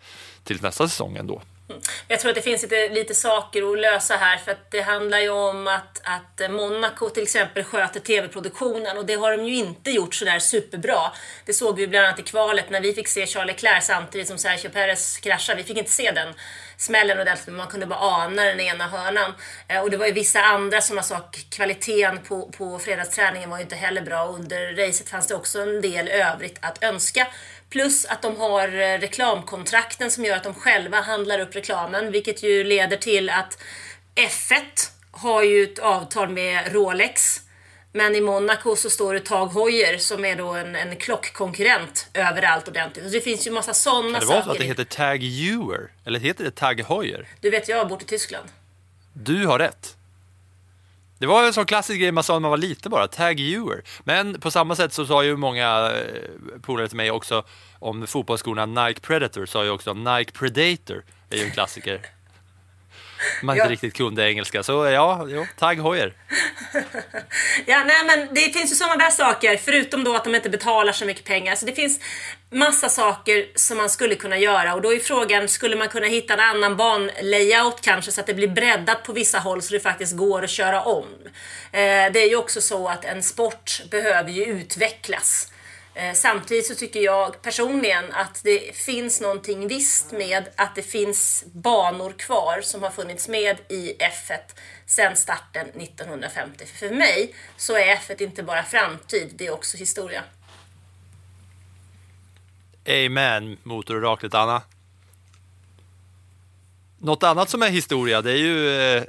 [0.44, 1.42] till nästa säsong ändå.
[1.68, 1.82] Mm.
[2.08, 5.18] Jag tror att det finns lite, lite saker att lösa här för att det handlar
[5.18, 9.90] ju om att, att Monaco till exempel sköter tv-produktionen och det har de ju inte
[9.90, 11.00] gjort sådär superbra.
[11.46, 14.38] Det såg vi bland annat i kvalet när vi fick se Charles Leclerc samtidigt som
[14.38, 15.56] Sergio Perez kraschade.
[15.56, 16.34] Vi fick inte se den
[16.76, 19.34] smällen ordentligt men man kunde bara ana den ena hörnan.
[19.68, 23.62] Eh, och det var ju vissa andra som sa kvaliteten på, på fredagsträningen var ju
[23.62, 24.26] inte heller bra.
[24.26, 27.26] Under racet fanns det också en del övrigt att önska.
[27.70, 32.42] Plus att de har eh, reklamkontrakten som gör att de själva handlar upp reklamen, vilket
[32.42, 33.58] ju leder till att
[34.14, 37.40] F1 har ju ett avtal med Rolex.
[37.96, 42.68] Men i Monaco så står det Tag Heuer som är då en, en klockkonkurrent överallt
[42.68, 43.04] ordentligt.
[43.04, 44.34] Så det finns ju massa sådana Kan det saker.
[44.34, 45.90] vara så att det heter Tag Heuer?
[46.04, 47.26] Eller heter det Tag Heuer?
[47.40, 48.48] Du vet, jag har bott i Tyskland.
[49.12, 49.96] Du har rätt.
[51.18, 53.82] Det var en sån klassisk grej man sa när man var liten bara, tag Heuer.
[54.04, 57.44] Men på samma sätt så sa ju många eh, polare till mig också
[57.78, 62.00] om fotbollsskorna Nike Predator, sa ju också Nike Predator, är ju en klassiker.
[63.42, 63.72] Man inte Ja.
[63.72, 66.14] riktigt kunde engelska, så ja, jo, tag Heuer.
[67.66, 70.92] Ja, nej men det finns ju sådana där saker, förutom då att de inte betalar
[70.92, 71.54] så mycket pengar.
[71.54, 72.00] Så det finns
[72.50, 76.34] massa saker som man skulle kunna göra och då är frågan, skulle man kunna hitta
[76.34, 80.16] en annan banlayout kanske så att det blir breddat på vissa håll så det faktiskt
[80.16, 81.06] går att köra om.
[81.72, 81.80] Eh,
[82.12, 85.48] det är ju också så att en sport behöver ju utvecklas.
[85.96, 91.44] Eh, samtidigt så tycker jag personligen att det finns någonting visst med att det finns
[91.52, 94.38] banor kvar som har funnits med i F1
[94.86, 96.66] sedan starten 1950.
[96.66, 100.22] För mig så är F1 inte bara framtid, det är också historia.
[102.88, 104.62] Amen, motororaklet Anna.
[106.98, 109.04] Något annat som är historia, det är ju eh,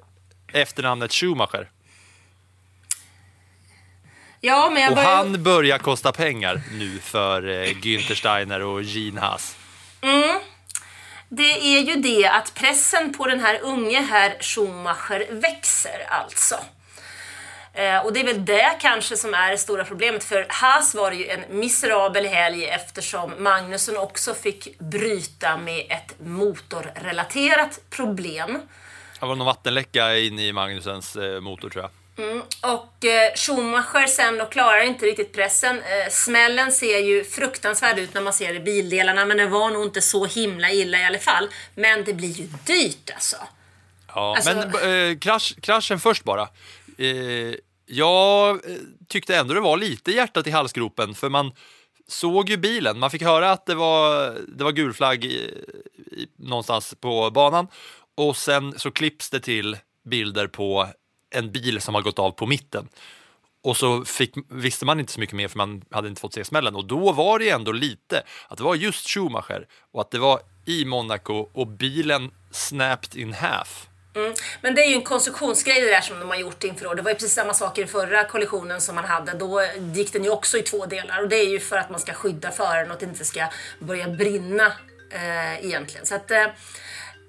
[0.54, 1.72] efternamnet Schumacher.
[4.46, 5.16] Ja, men jag Och börjar...
[5.16, 9.56] han börjar kosta pengar nu för eh, Günther Steiner och Gene Haas.
[11.30, 16.56] Det är ju det att pressen på den här unge herr Schumacher växer alltså.
[17.74, 20.24] Eh, och det är väl det kanske som är det stora problemet.
[20.24, 26.16] För Haas var det ju en miserabel helg eftersom Magnusson också fick bryta med ett
[26.20, 28.60] motorrelaterat problem.
[29.20, 31.92] Det var någon vattenläcka in i Magnusens eh, motor tror jag.
[32.62, 35.76] Och eh, Schumacher sen då klarar inte riktigt pressen.
[35.80, 39.70] Eh, smällen ser ju fruktansvärd ut när man ser det i bildelarna, men det var
[39.70, 41.50] nog inte så himla illa i alla fall.
[41.76, 43.36] Men det blir ju dyrt alltså.
[44.16, 46.48] Ja, Alltså- men eh, krasch, kraschen först bara.
[46.98, 48.76] Eh, jag eh,
[49.10, 51.52] tyckte ändå det var lite hjärtat i halsgropen, för man
[52.08, 53.00] såg ju bilen.
[53.00, 55.36] Man fick höra att det var, det var gul flagg i,
[56.12, 57.68] i, någonstans på banan
[58.16, 60.88] och sen så klipps det till bilder på
[61.36, 62.88] en bil som har gått av på mitten.
[63.64, 66.46] Och så fick, visste man inte så mycket mer för man hade inte fått se
[66.46, 66.76] smällen.
[66.76, 70.40] Och då var det ändå lite att det var just Schumacher och att det var
[70.66, 73.88] i Monaco och bilen snapped in half.
[74.16, 74.34] Mm.
[74.62, 76.96] Men det är ju en konstruktionsgrej det där som de har gjort inför år.
[76.96, 79.34] Det var ju precis samma sak i den förra kollisionen som man hade.
[79.34, 79.62] Då
[79.94, 82.14] gick den ju också i två delar och det är ju för att man ska
[82.14, 83.48] skydda föraren och att det inte ska
[83.80, 84.66] börja brinna
[85.12, 86.06] eh, egentligen.
[86.06, 86.46] Så att, eh,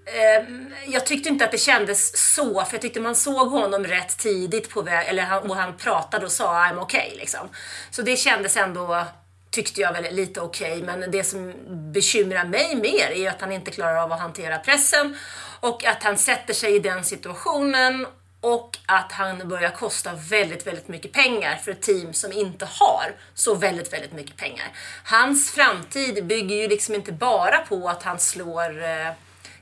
[0.06, 4.18] Ehm, jag tyckte inte att det kändes så, för jag tyckte man såg honom rätt
[4.18, 7.48] tidigt på väg, eller han, och han pratade och sa I'm okay liksom.
[7.90, 9.04] Så det kändes ändå
[9.50, 11.54] tyckte jag väl lite okej, men det som
[11.92, 15.16] bekymrar mig mer är ju att han inte klarar av att hantera pressen
[15.60, 18.06] och att han sätter sig i den situationen
[18.40, 23.14] och att han börjar kosta väldigt, väldigt mycket pengar för ett team som inte har
[23.34, 24.66] så väldigt, väldigt mycket pengar.
[25.04, 29.12] Hans framtid bygger ju liksom inte bara på att han slår eh,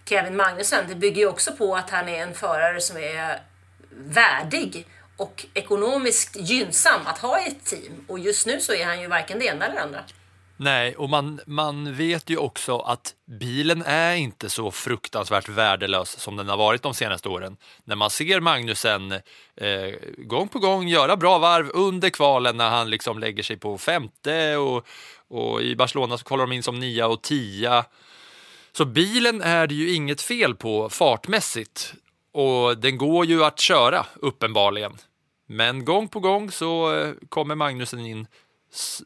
[0.08, 0.84] Kevin Magnussen.
[0.88, 3.40] Det bygger ju också på att han är en förare som är
[3.90, 4.86] värdig
[5.16, 8.04] och ekonomiskt gynnsam att ha i ett team.
[8.08, 10.04] Och just nu så är han ju varken det ena eller det andra.
[10.56, 16.36] Nej, och man, man vet ju också att bilen är inte så fruktansvärt värdelös som
[16.36, 17.56] den har varit de senaste åren.
[17.84, 19.20] När man ser Magnusen eh,
[20.18, 24.56] gång på gång göra bra varv under kvalen när han liksom lägger sig på femte
[24.56, 24.86] och,
[25.28, 27.84] och i Barcelona så kollar de in som nia och tia.
[28.76, 31.94] Så bilen är det ju inget fel på fartmässigt
[32.32, 34.92] och den går ju att köra uppenbarligen.
[35.46, 38.26] Men gång på gång så eh, kommer Magnusen in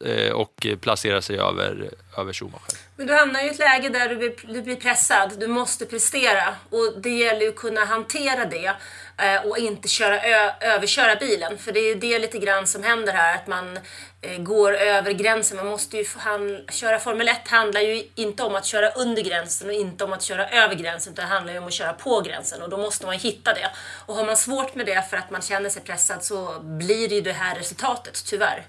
[0.04, 2.74] Eh, och placerar sig över, över Schumacher.
[2.96, 5.86] Men du hamnar ju i ett läge där du blir, du blir pressad, du måste
[5.86, 8.72] prestera och det gäller ju att kunna hantera det
[9.18, 11.58] eh, och inte köra ö- överköra bilen.
[11.58, 13.78] För det är det lite grann som händer här, att man
[14.20, 15.56] eh, går över gränsen.
[15.56, 19.68] Man måste ju han, köra Formel 1 handlar ju inte om att köra under gränsen
[19.68, 22.20] och inte om att köra över gränsen utan det handlar ju om att köra på
[22.20, 23.70] gränsen och då måste man hitta det.
[24.06, 27.14] Och har man svårt med det för att man känner sig pressad så blir det
[27.14, 28.66] ju det här resultatet, tyvärr.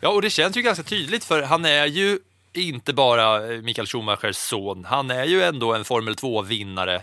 [0.00, 2.18] Ja, och det känns ju ganska tydligt för han är ju
[2.52, 4.84] inte bara eh, Mikael Schumachers son.
[4.84, 7.02] Han är ju ändå en Formel 2-vinnare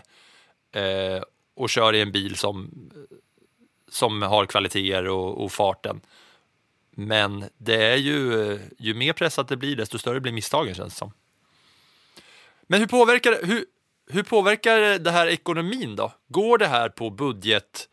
[0.72, 1.22] eh,
[1.56, 3.16] och kör i en bil som, eh,
[3.88, 6.00] som har kvaliteter och, och farten.
[6.90, 10.92] Men det är ju, eh, ju mer pressat det blir, desto större blir misstagen känns
[10.92, 11.12] det som.
[12.66, 13.64] Men hur påverkar, hur,
[14.10, 16.12] hur påverkar det här ekonomin då?
[16.28, 17.88] Går det här på budget,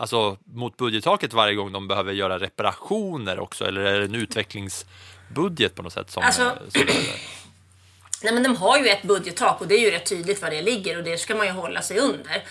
[0.00, 3.64] alltså mot budgettaket varje gång de behöver göra reparationer också?
[3.64, 6.10] Eller är det en utvecklingsbudget på något sätt?
[6.10, 6.82] Som, Alltså- som
[8.22, 10.62] Nej men de har ju ett budgettak och det är ju rätt tydligt var det
[10.62, 12.44] ligger och det ska man ju hålla sig under.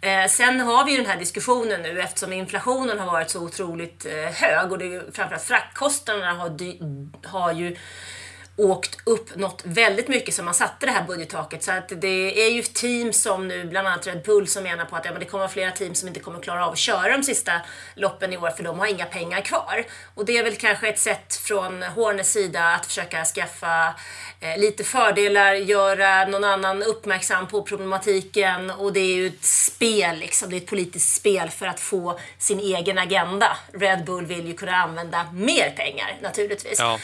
[0.00, 4.06] Eh, sen har vi ju den här diskussionen nu eftersom inflationen har varit så otroligt
[4.06, 6.48] eh, hög och det är ju, framförallt fraktkostnaderna har,
[7.28, 7.76] har ju
[8.56, 11.62] åkt upp något väldigt mycket som man satte det här budgettaket.
[11.62, 14.96] Så att det är ju team som nu, bland annat Red Bull, som menar på
[14.96, 17.16] att ja, men det kommer vara flera team som inte kommer klara av att köra
[17.16, 17.52] de sista
[17.94, 19.84] loppen i år för de har inga pengar kvar.
[20.14, 23.94] Och det är väl kanske ett sätt från Horners sida att försöka skaffa
[24.40, 30.18] eh, lite fördelar, göra någon annan uppmärksam på problematiken och det är ju ett spel,
[30.18, 30.50] liksom.
[30.50, 33.56] det är ett politiskt spel för att få sin egen agenda.
[33.72, 36.78] Red Bull vill ju kunna använda mer pengar naturligtvis.
[36.78, 36.98] Ja,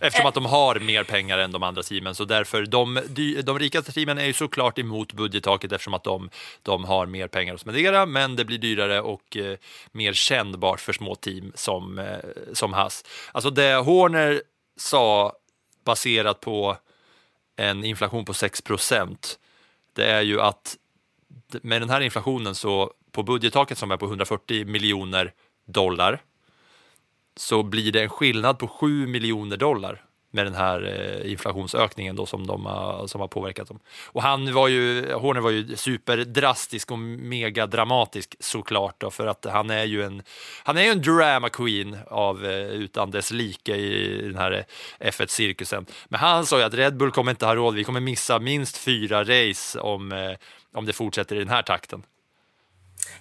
[0.00, 2.14] eftersom att de har mer pengar än de andra teamen.
[2.14, 3.00] Så därför, de,
[3.44, 6.30] de rikaste teamen är ju såklart emot budgettaket eftersom att de,
[6.62, 8.06] de har mer pengar att spendera.
[8.06, 9.56] Men det blir dyrare och eh,
[9.92, 12.18] mer kännbart för små team som, eh,
[12.52, 13.04] som Haas.
[13.32, 14.42] Alltså det Horner
[14.76, 15.32] sa
[15.84, 16.76] baserat på
[17.56, 19.38] en inflation på 6 procent,
[19.92, 20.76] det är ju att
[21.62, 25.32] med den här inflationen så på budgettaket som är på 140 miljoner
[25.66, 26.22] dollar
[27.36, 30.02] så blir det en skillnad på 7 miljoner dollar
[30.36, 33.80] med den här eh, inflationsökningen då som, de har, som har påverkat dem.
[34.06, 39.70] Och han var ju, Horner var ju superdrastisk och megadramatisk såklart då, för att han
[39.70, 40.22] är ju en,
[40.62, 44.64] han är ju en drama queen av eh, utan dess like i den här
[45.00, 45.86] F1-cirkusen.
[46.08, 48.76] Men han sa ju att Red Bull kommer inte ha råd, vi kommer missa minst
[48.76, 50.32] fyra race om, eh,
[50.74, 52.02] om det fortsätter i den här takten.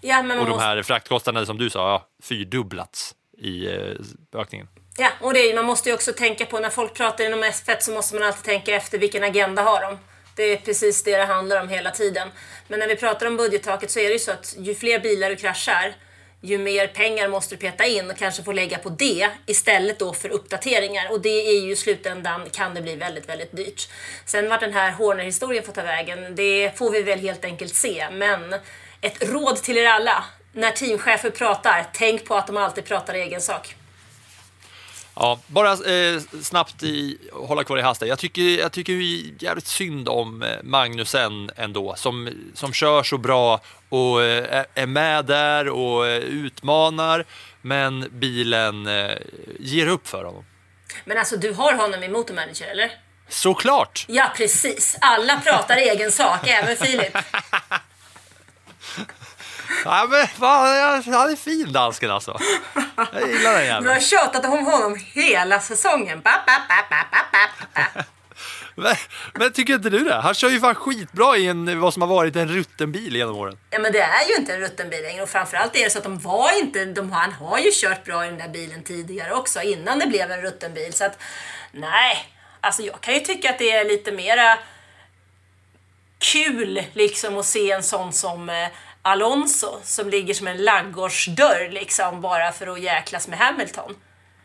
[0.02, 0.64] Ja, Och de måste...
[0.64, 4.68] här fraktkostnaderna som du sa, ja, fyrdubblats i eh, ökningen.
[4.98, 7.92] Ja, och det man måste ju också tänka på när folk pratar inom F1 så
[7.92, 9.98] måste man alltid tänka efter vilken agenda har de.
[10.36, 12.30] Det är precis det det handlar om hela tiden.
[12.68, 15.30] Men när vi pratar om budgettaket så är det ju så att ju fler bilar
[15.30, 15.96] du kraschar,
[16.42, 20.14] ju mer pengar måste du peta in och kanske få lägga på det istället då
[20.14, 21.12] för uppdateringar.
[21.12, 23.90] Och det är ju i slutändan kan det bli väldigt, väldigt dyrt.
[24.26, 28.08] Sen vart den här Horner-historien får ta vägen, det får vi väl helt enkelt se.
[28.12, 28.56] Men
[29.02, 30.24] ett råd till er alla.
[30.56, 33.76] När teamchefer pratar, tänk på att de alltid pratar i egen sak.
[35.16, 38.08] Ja, bara eh, snabbt i, hålla kvar i hasten.
[38.08, 38.94] Jag tycker, jag tycker
[39.44, 45.26] jävligt synd om eh, Magnusen ändå, som, som kör så bra och eh, är med
[45.26, 47.26] där och eh, utmanar,
[47.62, 49.18] men bilen eh,
[49.60, 50.46] ger upp för honom.
[51.06, 52.92] Men alltså, du har honom i Motormanager, eller?
[53.30, 54.06] Såklart!
[54.08, 54.98] Ja, precis.
[55.02, 57.18] Alla pratar egen sak, även Filip.
[59.86, 62.40] Ja, men fan, han är fin dansken alltså.
[63.14, 64.02] Jag gillar den Du har jäveln.
[64.02, 66.22] tjatat om honom hela säsongen.
[66.22, 67.22] Ba, ba, ba, ba, ba,
[67.74, 68.04] ba, ba.
[68.78, 68.96] Men,
[69.34, 70.14] men tycker inte du det?
[70.16, 73.36] Han kör ju fan skitbra i en, vad som har varit en rutten bil genom
[73.38, 73.58] åren.
[73.70, 75.98] Ja, men det är ju inte en rutten bil längre och framförallt är det så
[75.98, 79.34] att de var inte, de, han har ju kört bra i den där bilen tidigare
[79.34, 80.94] också innan det blev en rutten bil.
[80.94, 81.18] Så att
[81.72, 82.28] nej,
[82.62, 84.58] alltså jag kan ju tycka att det är lite mera
[86.20, 88.68] kul liksom att se en sån som eh,
[89.08, 93.96] Alonso som ligger som en laggårdsdörr liksom bara för att jäklas med Hamilton.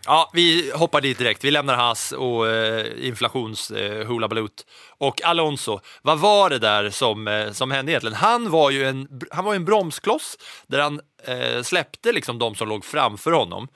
[0.07, 1.45] Ja, vi hoppar dit direkt.
[1.45, 4.67] Vi lämnar Haas och eh, inflations eh, hula balut.
[4.99, 8.17] Och Alonso, vad var det där som, eh, som hände egentligen?
[8.17, 12.69] Han var ju en, han var en bromskloss där han eh, släppte liksom de som
[12.69, 13.69] låg framför honom.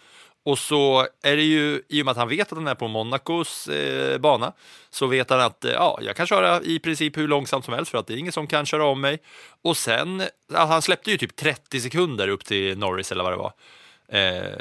[0.46, 2.88] Och så är det ju, i och med att han vet att han är på
[2.88, 4.52] Monacos eh, bana,
[4.90, 7.90] så vet han att eh, ja, jag kan köra i princip hur långsamt som helst
[7.90, 9.18] för att det är ingen som kan köra om mig.
[9.62, 13.36] Och sen, alltså han släppte ju typ 30 sekunder upp till Norris eller vad det
[13.36, 13.52] var.
[14.08, 14.58] Eh,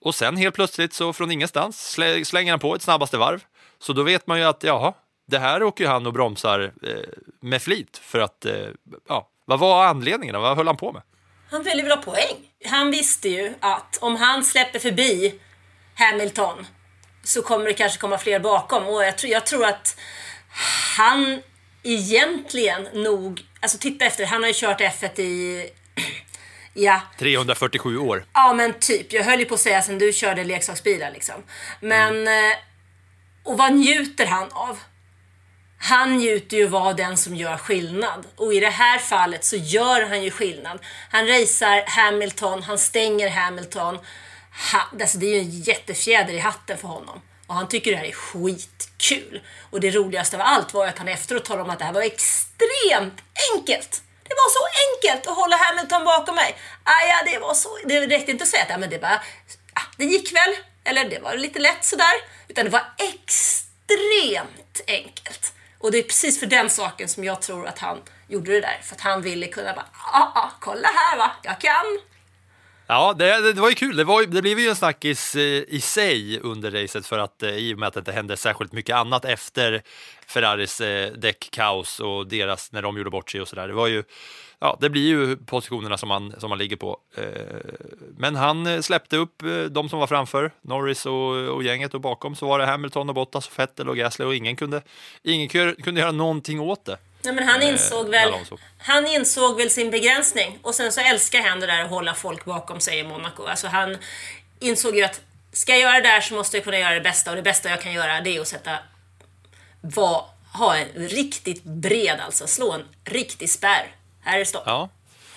[0.00, 3.44] och sen helt plötsligt så från ingenstans slä- slänger han på ett snabbaste varv.
[3.78, 4.92] Så då vet man ju att jaha,
[5.26, 6.90] det här åker ju han och bromsar eh,
[7.40, 8.68] med flit för att, eh,
[9.08, 10.40] ja, vad var anledningen?
[10.40, 11.02] Vad höll han på med?
[11.54, 12.36] Han hade väldigt bra poäng.
[12.64, 15.34] Han visste ju att om han släpper förbi
[15.94, 16.66] Hamilton
[17.22, 18.86] så kommer det kanske komma fler bakom.
[18.86, 20.00] Och jag tror, jag tror att
[20.96, 21.42] han
[21.82, 25.70] egentligen nog, alltså titta efter, han har ju kört F1 i,
[26.74, 28.24] ja, 347 år.
[28.34, 31.42] Ja men typ, jag höll ju på att säga sen du körde leksaksbilar liksom.
[31.80, 32.56] Men, eh,
[33.44, 34.78] och vad njuter han av?
[35.86, 38.26] Han njuter ju av att vara den som gör skillnad.
[38.36, 40.78] Och i det här fallet så gör han ju skillnad.
[41.10, 43.98] Han racear Hamilton, han stänger Hamilton.
[44.72, 47.20] Ha, alltså det är ju en jättefjäder i hatten för honom.
[47.46, 49.42] Och han tycker det här är skitkul.
[49.70, 51.92] Och det roligaste av allt var ju att han efteråt talade om att det här
[51.92, 53.22] var extremt
[53.54, 54.02] enkelt.
[54.22, 56.56] Det var så enkelt att hålla Hamilton bakom mig.
[56.84, 57.78] Ah, ja, det var så.
[57.84, 59.22] Det räckte inte att säga att ja, men det, bara,
[59.74, 60.54] ah, det gick väl.
[60.84, 62.14] Eller det var lite lätt sådär.
[62.48, 65.52] Utan det var extremt enkelt.
[65.84, 68.80] Och det är precis för den saken som jag tror att han gjorde det där.
[68.82, 72.00] För att han ville kunna bara, ja, ah, ah, kolla här va, jag kan.
[72.86, 73.96] Ja, det, det, var ju kul.
[73.96, 77.50] Det, var, det blev ju en snackis i, i sig under racet för att eh,
[77.50, 79.82] i och med att det inte hände särskilt mycket annat efter
[80.26, 83.68] Ferraris eh, däckkaos och deras när de gjorde bort sig och sådär.
[83.68, 84.04] Det var ju
[84.58, 86.98] Ja, det blir ju positionerna som man, som man ligger på.
[87.16, 87.24] Eh,
[88.16, 92.00] Men han eh, släppte upp eh, de som var framför, Norris och, och gänget och
[92.00, 94.82] bakom så var det Hamilton och Bottas och Vettel och Gasly och ingen kunde,
[95.22, 96.98] ingen kunde göra någonting åt det.
[97.24, 98.34] Nej, men han insåg väl,
[98.78, 102.44] han insåg väl sin begränsning och sen så älskar han det där att hålla folk
[102.44, 103.44] bakom sig i Monaco.
[103.44, 103.96] Alltså han
[104.60, 105.20] insåg ju att
[105.52, 107.70] ska jag göra det där så måste jag kunna göra det bästa och det bästa
[107.70, 108.78] jag kan göra det är att sätta,
[109.80, 113.94] var, ha en riktigt bred alltså, slå en riktig spärr.
[114.24, 114.62] Här är det stopp.
[114.66, 114.88] Ja.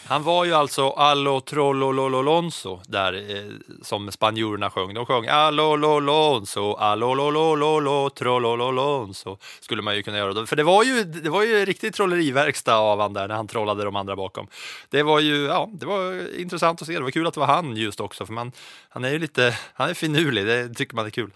[0.10, 4.94] Han var ju alltså Allo Trollolololonso där eh, som spanjorerna sjöng.
[4.94, 10.46] De sjöng Allo Lolonso, Allo Lolololo Trollololonso skulle man ju kunna göra.
[10.46, 13.84] För det var ju, det var ju riktigt trolleriverkstad av han där när han trollade
[13.84, 14.48] de andra bakom.
[14.90, 16.94] Det var ju, ja, det var intressant att se.
[16.94, 18.52] Det var kul att det var han just också för man,
[18.90, 21.32] han är ju lite, han är finurlig, det tycker man är kul.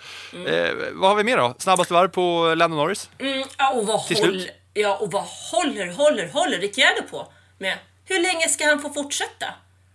[0.45, 1.54] Eh, vad har vi mer då?
[1.58, 3.10] Snabbaste varv på Lando Norris?
[3.20, 3.43] Mm,
[3.76, 4.49] och vad Till håll, slut.
[4.74, 7.28] ja, och vad håller, håller, håller Ricciardo på
[7.62, 7.78] med?
[8.05, 9.45] Hur länge ska han få fortsätta?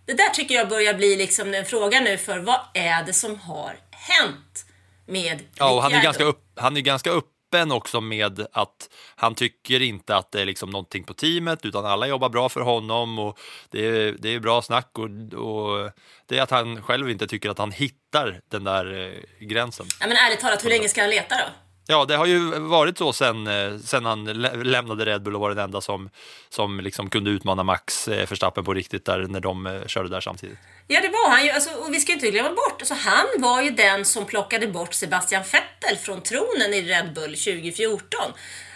[0.06, 3.40] Det där tycker jag börjar bli liksom en fråga nu för vad är det som
[3.40, 4.64] har hänt
[5.06, 9.34] med Ja, och han är, ganska upp, han är ganska öppen också med att han
[9.34, 13.18] tycker inte att det är liksom någonting på teamet utan alla jobbar bra för honom
[13.18, 13.38] och
[13.70, 15.04] det är, det är bra snack och,
[15.34, 15.90] och
[16.26, 19.86] det är att han själv inte tycker att han hittar den där eh, gränsen.
[20.00, 21.65] Ja, men ärligt talat, hur länge ska han leta då?
[21.88, 25.40] Ja, det har ju varit så sen, eh, sen han lä- lämnade Red Bull och
[25.40, 26.10] var den enda som,
[26.48, 30.20] som liksom kunde utmana Max eh, Verstappen på riktigt där när de eh, körde där
[30.20, 30.58] samtidigt.
[30.86, 31.50] Ja, det var han ju.
[31.50, 34.94] Alltså, och vi ska inte glömma bort, alltså, han var ju den som plockade bort
[34.94, 38.20] Sebastian Vettel från tronen i Red Bull 2014.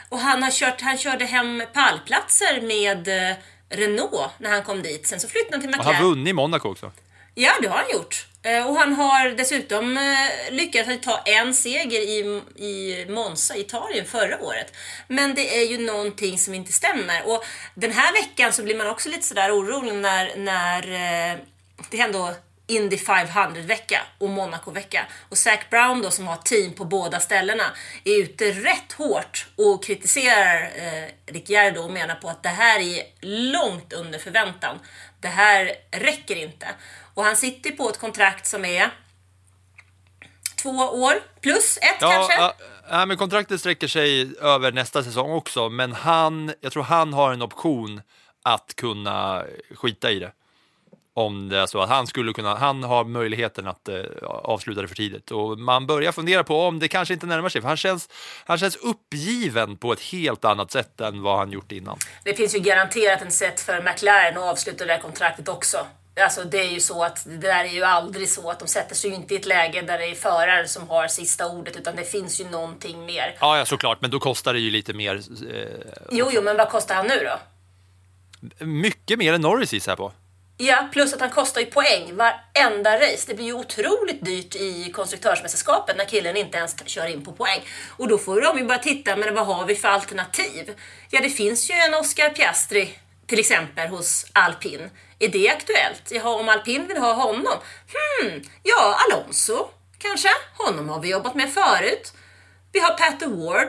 [0.08, 3.08] Och han, har kört, han körde hem pallplatser med
[3.70, 5.06] Renault när han kom dit.
[5.06, 5.96] Sen så flyttade han till Och McLaren.
[5.96, 6.92] han vunnit i Monaco också.
[7.34, 8.26] Ja, det har han gjort.
[8.42, 14.42] Eh, och han har dessutom eh, lyckats ta en seger i, i Monza, Italien, förra
[14.42, 14.72] året.
[15.08, 17.28] Men det är ju någonting som inte stämmer.
[17.28, 21.38] Och den här veckan så blir man också lite sådär orolig när, när eh,
[21.90, 22.34] det är ändå
[22.70, 25.06] Indy 500-vecka och Monaco-vecka.
[25.28, 27.64] Och Zac Brown då som har team på båda ställena
[28.04, 33.02] är ute rätt hårt och kritiserar eh, Ricciardo och menar på att det här är
[33.52, 34.78] långt under förväntan.
[35.20, 36.66] Det här räcker inte.
[37.20, 38.90] Och han sitter på ett kontrakt som är
[40.62, 42.34] två år plus ett Ja, kanske.
[42.34, 42.54] ja,
[42.90, 47.32] ja, men kontraktet sträcker sig över nästa säsong också, men han, jag tror han har
[47.32, 48.02] en option
[48.44, 49.44] att kunna
[49.74, 50.32] skita i det.
[51.14, 54.88] Om det är så att han skulle kunna, han har möjligheten att eh, avsluta det
[54.88, 55.30] för tidigt.
[55.30, 58.08] Och man börjar fundera på om det kanske inte närmar sig, för han känns,
[58.44, 61.98] han känns uppgiven på ett helt annat sätt än vad han gjort innan.
[62.24, 65.86] Det finns ju garanterat en sätt för McLaren att avsluta det här kontraktet också.
[66.20, 68.94] Alltså det är ju så att det där är ju aldrig så att de sätter
[68.94, 71.96] sig ju inte i ett läge där det är föraren som har sista ordet utan
[71.96, 73.36] det finns ju någonting mer.
[73.40, 75.14] Ja, ja såklart, men då kostar det ju lite mer,
[75.54, 75.64] eh,
[76.10, 77.38] Jo, jo, men vad kostar han nu då?
[78.58, 80.12] mycket mer än Norris gissar jag på.
[80.56, 83.24] Ja, plus att han kostar ju poäng varenda race.
[83.26, 87.60] Det blir ju otroligt dyrt i konstruktörsmästerskapet när killen inte ens kör in på poäng.
[87.96, 90.74] Och då får de ju börja titta, men vad har vi för alternativ?
[91.10, 94.90] Ja, det finns ju en Oscar Piastri till exempel hos Alpin.
[95.20, 96.02] Är det aktuellt?
[96.10, 97.58] Jaha, om Alpin vill ha honom?
[98.22, 99.68] Hmm, ja, Alonso
[99.98, 100.28] kanske?
[100.58, 102.12] Honom har vi jobbat med förut.
[102.72, 103.68] Vi har Pat Award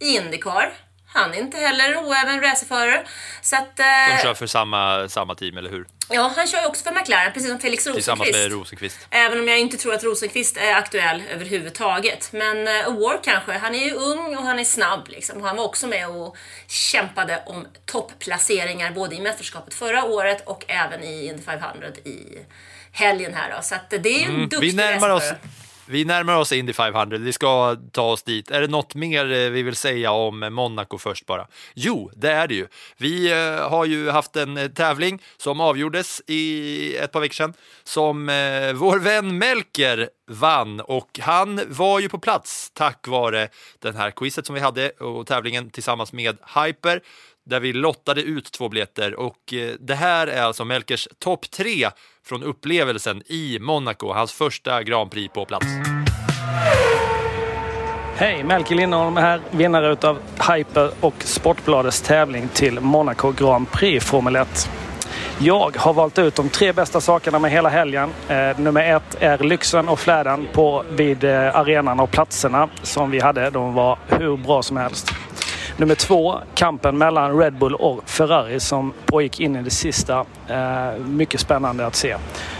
[0.00, 0.72] i Indycar.
[1.06, 3.06] Han är inte heller oäven racerförare.
[3.42, 3.78] Så att...
[3.80, 5.86] eh, De kör för samma, samma team, eller hur?
[6.12, 8.38] Ja, han kör ju också för McLaren, precis som Felix Tillsammans Rosenqvist.
[8.38, 8.98] med Rosenqvist.
[9.10, 12.28] Även om jag inte tror att Rosenqvist är aktuell överhuvudtaget.
[12.32, 13.52] Men uh, Award kanske.
[13.52, 15.42] Han är ju ung och han är snabb liksom.
[15.42, 16.36] Han var också med och
[16.66, 22.38] kämpade om topplaceringar både i mästerskapet förra året och även i Indy 500 i
[22.92, 23.62] helgen här då.
[23.62, 25.32] Så att det är ju en duktig Mm, Vi närmar, oss
[25.92, 28.50] vi närmar oss Indy 500, vi ska ta oss dit.
[28.50, 31.46] Är det något mer eh, vi vill säga om Monaco först bara?
[31.74, 32.66] Jo, det är det ju.
[32.96, 37.54] Vi eh, har ju haft en eh, tävling som avgjordes i ett par veckor sedan
[37.84, 38.26] som
[38.74, 44.46] vår vän Melker vann och han var ju på plats tack vare den här quizet
[44.46, 47.00] som vi hade och tävlingen tillsammans med Hyper
[47.46, 51.90] där vi lottade ut två biljetter och det här är alltså Melkers topp tre
[52.24, 55.66] från upplevelsen i Monaco, hans första Grand Prix på plats.
[58.16, 60.18] Hej, Melker Lindholm här, vinnare utav
[60.50, 64.70] Hyper och Sportbladets tävling till Monaco Grand Prix Formel 1.
[65.38, 68.10] Jag har valt ut de tre bästa sakerna med hela helgen.
[68.28, 73.20] Eh, nummer ett är lyxen och fläden på, vid eh, arenan och platserna som vi
[73.20, 73.50] hade.
[73.50, 75.12] De var hur bra som helst.
[75.82, 80.24] Nummer två, kampen mellan Red Bull och Ferrari som pågick in i det sista.
[80.48, 82.16] Eh, mycket spännande att se.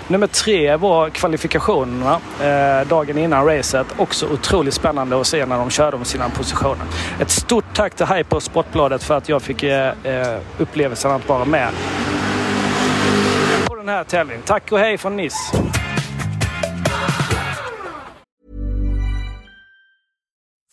[0.09, 3.87] Nummer tre var kvalifikationerna eh, dagen innan racet.
[3.97, 6.87] Också otroligt spännande att se när de körde om sina positioner.
[7.21, 11.29] Ett stort tack till Hyper och Sportbladet för att jag fick eh, eh, upplevelsen att
[11.29, 11.69] vara med
[13.67, 14.43] på den här tävlingen.
[14.43, 15.37] Tack och hej från Nice!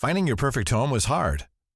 [0.02, 1.44] Finding your perfect home was hard,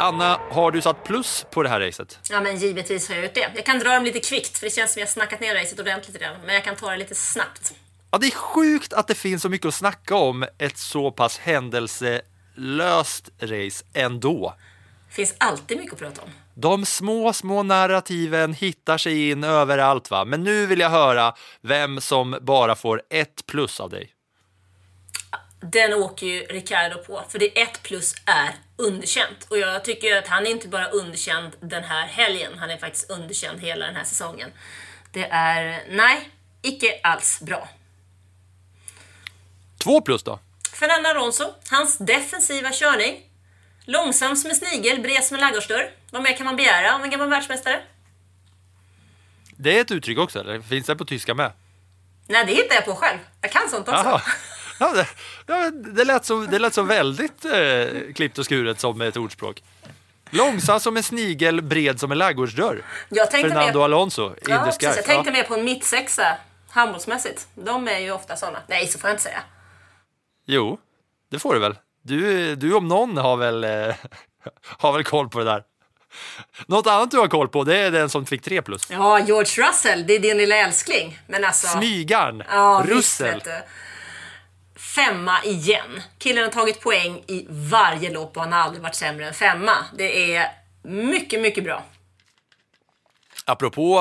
[0.00, 2.18] Anna, har du satt plus på det här racet?
[2.30, 3.50] Ja, men givetvis har jag gjort det.
[3.54, 5.80] Jag kan dra dem lite kvickt, för det känns som jag har snackat ner racet
[5.80, 6.36] ordentligt redan.
[6.46, 7.74] Men jag kan ta det lite snabbt.
[8.10, 11.38] Ja, det är sjukt att det finns så mycket att snacka om ett så pass
[11.38, 14.54] händelselöst race ändå.
[15.10, 16.28] finns alltid mycket att prata om.
[16.54, 20.24] De små, små narrativen hittar sig in överallt va.
[20.24, 24.15] Men nu vill jag höra vem som bara får ett plus av dig.
[25.60, 29.46] Den åker ju Ricardo på, för det ett plus är underkänt.
[29.50, 33.10] Och jag tycker att han är inte bara underkänd den här helgen, han är faktiskt
[33.10, 34.50] underkänd hela den här säsongen.
[35.12, 36.30] Det är, nej,
[36.62, 37.68] icke alls bra.
[39.78, 40.38] Två plus då?
[40.72, 43.22] Fernando Alonso, hans defensiva körning.
[43.84, 45.90] Långsam som en snigel, bred som en ladugårdsdörr.
[46.10, 47.82] Vad mer kan man begära av en gammal världsmästare?
[49.56, 51.52] Det är ett uttryck också, eller finns det på tyska med?
[52.26, 53.18] Nej, det hittar jag på själv.
[53.40, 54.20] Jag kan sånt också.
[54.78, 55.06] Ja, det,
[55.46, 59.62] ja, det, lät så, det lät så väldigt eh, klippt och skuret som ett ordspråk.
[60.30, 62.82] Långsam som en snigel, bred som en ladugårdsdörr.
[63.08, 64.82] Jag tänkte Fernando mer- Alonso, Ja, precis.
[64.82, 66.36] Jag tänkte mer på en mittsexa
[66.70, 67.46] handbollsmässigt.
[67.54, 68.58] De är ju ofta sådana.
[68.66, 69.42] Nej, så får jag inte säga.
[70.46, 70.78] Jo,
[71.30, 71.74] det får du väl.
[72.02, 73.70] Du, du om någon har väl, eh,
[74.62, 75.62] har väl koll på det där.
[76.66, 78.90] Något annat du har koll på, det är den som fick 3 plus.
[78.90, 81.18] Ja, George Russell, det är din lilla älskling.
[81.26, 81.66] Men alltså...
[81.66, 83.40] Smygarn, Ja, visst, Russell.
[83.44, 83.50] du.
[84.76, 86.02] Femma igen.
[86.18, 89.72] Killen har tagit poäng i varje lopp och han har aldrig varit sämre än femma.
[89.98, 90.48] Det är
[90.82, 91.84] mycket, mycket bra.
[93.44, 94.00] Apropå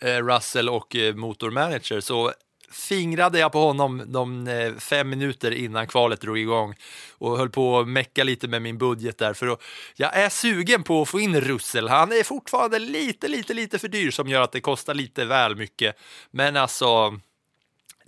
[0.00, 2.32] eh, Russell och eh, motormanager så
[2.70, 6.74] fingrade jag på honom de eh, fem minuter innan kvalet drog igång
[7.18, 9.56] och höll på att mecka lite med min budget där för
[9.96, 11.88] jag är sugen på att få in Russell.
[11.88, 15.56] Han är fortfarande lite, lite, lite för dyr som gör att det kostar lite väl
[15.56, 15.96] mycket.
[16.30, 17.20] Men alltså,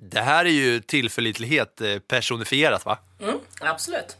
[0.02, 2.98] det här är ju tillförlitlighet eh, personifierat va?
[3.20, 4.16] Mm, absolut.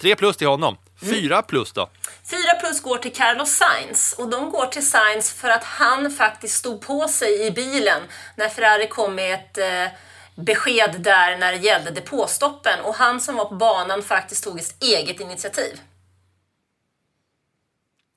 [0.00, 0.76] Tre plus till honom.
[1.00, 1.88] Fyra plus då?
[2.30, 6.56] Fyra plus går till Carlos Sainz och de går till Sainz för att han faktiskt
[6.56, 8.02] stod på sig i bilen
[8.36, 9.98] när Ferrari kom med ett eh,
[10.34, 14.82] besked där när det gällde depåstoppen och han som var på banan faktiskt tog ett
[14.82, 15.80] eget initiativ.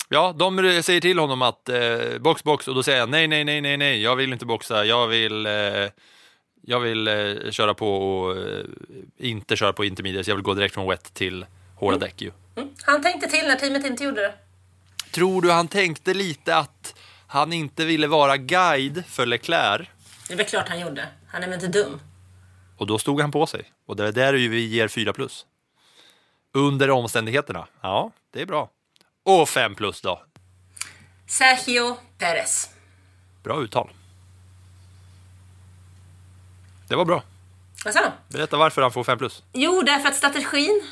[0.10, 3.44] Ja, de säger till honom att eh, box, box och då säger jag nej, nej,
[3.44, 5.52] nej, nej, nej, jag vill inte boxa, jag vill, eh,
[6.68, 8.66] jag vill eh, köra på och eh,
[9.18, 11.46] inte köra på intermediates, jag vill gå direkt från wet till
[11.76, 12.32] hårda däck ju.
[12.84, 14.34] Han tänkte till när teamet inte gjorde det.
[15.12, 16.96] Tror du han tänkte lite att
[17.28, 19.88] han inte ville vara guide för Leclerc
[20.28, 21.08] Det är väl klart han gjorde.
[21.28, 22.00] Han är väl inte dum.
[22.78, 25.46] och då stod han på sig och det är där vi ger 4 plus.
[26.54, 28.70] Under omständigheterna, ja, det är bra.
[29.26, 30.22] Och 5 plus då,
[31.28, 32.70] Sergio Perez.
[33.44, 33.90] bra uttal.
[36.88, 37.24] Det var bra.
[38.30, 38.38] Du?
[38.38, 39.44] Berätta varför han får 5 plus.
[39.54, 40.84] Jo, därför att strategin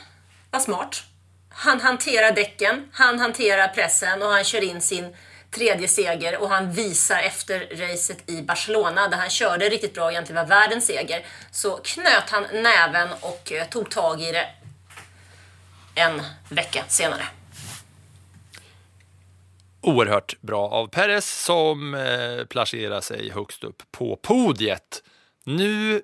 [0.51, 1.03] var smart.
[1.49, 5.15] Han hanterar däcken, han hanterar pressen och han kör in sin
[5.51, 10.11] tredje seger och han visar efter racet i Barcelona där han körde riktigt bra och
[10.11, 11.25] egentligen var världens seger.
[11.51, 14.47] Så knöt han näven och eh, tog tag i det
[15.95, 17.23] en vecka senare.
[19.81, 25.03] Oerhört bra av Perez som eh, placerar sig högst upp på podiet.
[25.45, 26.01] Nu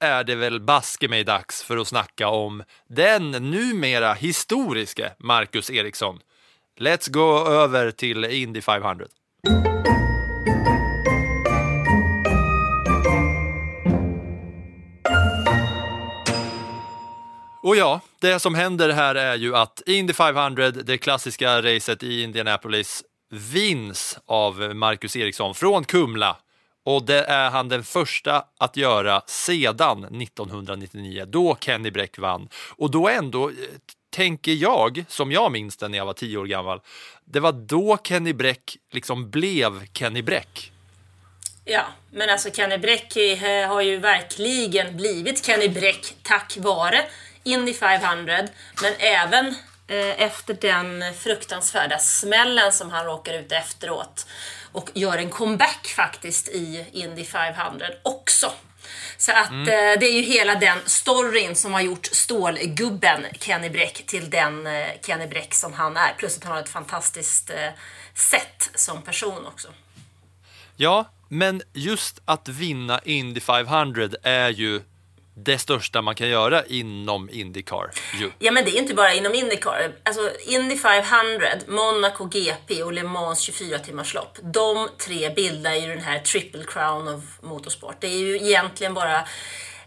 [0.00, 6.18] är det väl baske mig dags för att snacka om den numera historiske Marcus Eriksson.
[6.78, 9.06] Let's go över till Indy 500.
[17.62, 22.22] Och ja, det som händer här är ju att Indy 500, det klassiska racet i
[22.22, 26.36] Indianapolis, vinns av Marcus Eriksson från Kumla.
[26.88, 32.48] Och det är han den första att göra sedan 1999, då Kenny Bräck vann.
[32.76, 33.54] Och då ändå, eh,
[34.10, 36.80] tänker jag, som jag minns det när jag var tio år gammal,
[37.24, 40.72] det var då Kenny Bräck liksom blev Kenny Bräck.
[41.64, 43.16] Ja, men alltså Kenny Bräck
[43.68, 47.04] har ju verkligen blivit Kenny Bräck tack vare
[47.44, 48.38] Indy 500,
[48.82, 49.54] men även
[49.96, 54.26] efter den fruktansvärda smällen som han råkar ut efteråt
[54.72, 58.52] och gör en comeback faktiskt i Indy 500 också.
[59.16, 59.62] Så att Mm.
[59.68, 64.66] eh, det är ju hela den storyn som har gjort stålgubben Kenny Bräck till den
[64.66, 66.12] eh, Kenny Bräck som han är.
[66.18, 67.68] Plus att han har ett fantastiskt eh,
[68.14, 69.68] sätt som person också.
[70.76, 74.80] Ja, men just att vinna Indy 500 är ju
[75.44, 77.90] det största man kan göra inom Indycar.
[78.20, 78.30] Ju.
[78.38, 79.92] Ja men det är inte bara inom Indycar.
[80.02, 84.38] Alltså Indy 500, Monaco GP och Le Mans 24 timmars lopp.
[84.42, 87.96] De tre bildar ju den här triple crown of motorsport.
[88.00, 89.24] Det är ju egentligen bara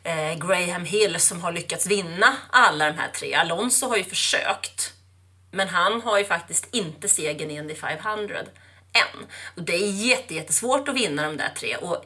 [0.04, 3.34] eh, Graham Hill som har lyckats vinna alla de här tre.
[3.34, 4.94] Alonso har ju försökt.
[5.52, 8.38] Men han har ju faktiskt inte segern i Indy 500
[8.94, 9.26] än.
[9.56, 11.76] Och det är jätte, jättesvårt att vinna de där tre.
[11.76, 12.06] Och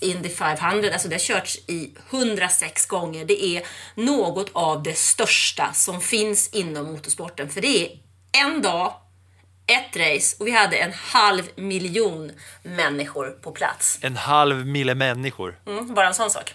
[0.00, 3.24] Indy 500, alltså det har körts i 106 gånger.
[3.24, 3.62] Det är
[3.94, 7.48] något av det största som finns inom motorsporten.
[7.48, 7.98] För det är
[8.44, 8.94] en dag,
[9.66, 12.32] ett race och vi hade en halv miljon
[12.62, 13.98] människor på plats.
[14.02, 15.60] En halv mille människor.
[15.66, 16.54] Mm, bara en sån sak.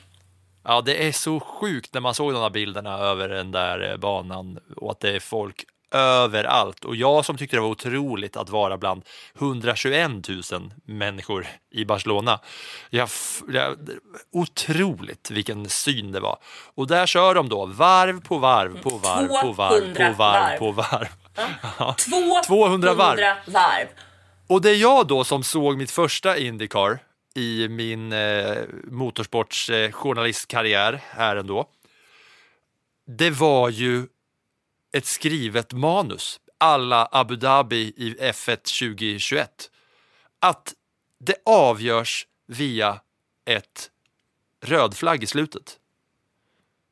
[0.64, 3.98] Ja, det är så sjukt när man såg de här bilderna över den där eh,
[3.98, 6.86] banan och att det är folk överallt.
[6.86, 9.04] Och jag som tyckte det var otroligt att vara bland
[9.39, 10.12] 121
[10.52, 12.39] 000 människor i Barcelona.
[12.89, 13.10] Jag,
[13.54, 13.78] jag,
[14.32, 16.38] otroligt vilken syn det var.
[16.76, 20.18] Och där kör de då varv på varv på varv på varv 200 på varv
[20.18, 20.58] varv.
[20.58, 21.08] på varv.
[21.80, 21.94] Ja.
[22.10, 23.20] 200, 200 varv.
[23.48, 23.88] varv.
[24.48, 27.00] Och det är jag då som såg mitt första Indycar
[27.36, 31.66] i min eh, motorsportsjournalistkarriär här ändå.
[33.18, 34.08] Det var ju
[34.92, 36.39] ett skrivet manus.
[36.58, 39.70] alla Abu Dhabi i F1 2021.
[40.39, 40.74] Att
[41.20, 43.00] det avgörs via
[43.46, 43.89] ett
[44.64, 45.78] röd flagg i slutet.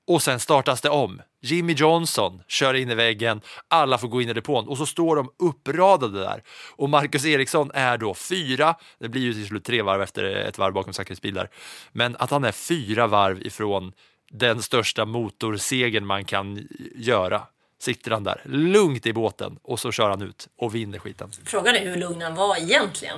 [0.08, 1.22] Och sen startas det om.
[1.42, 5.16] Jimmy Johnson kör in i väggen, alla får gå in i depån och så står
[5.16, 6.44] de uppradade där.
[6.76, 10.58] Och Marcus Eriksson är då fyra, det blir ju till slut tre varv efter ett
[10.58, 11.42] varv bakom säkerhetsbilar.
[11.44, 11.52] där.
[11.92, 13.94] Men att han är fyra varv ifrån
[14.32, 17.42] den största motorsegen man kan göra.
[17.80, 21.32] Sitter han där lugnt i båten och så kör han ut och vinner skiten.
[21.46, 23.18] Frågan är hur lugn han var egentligen.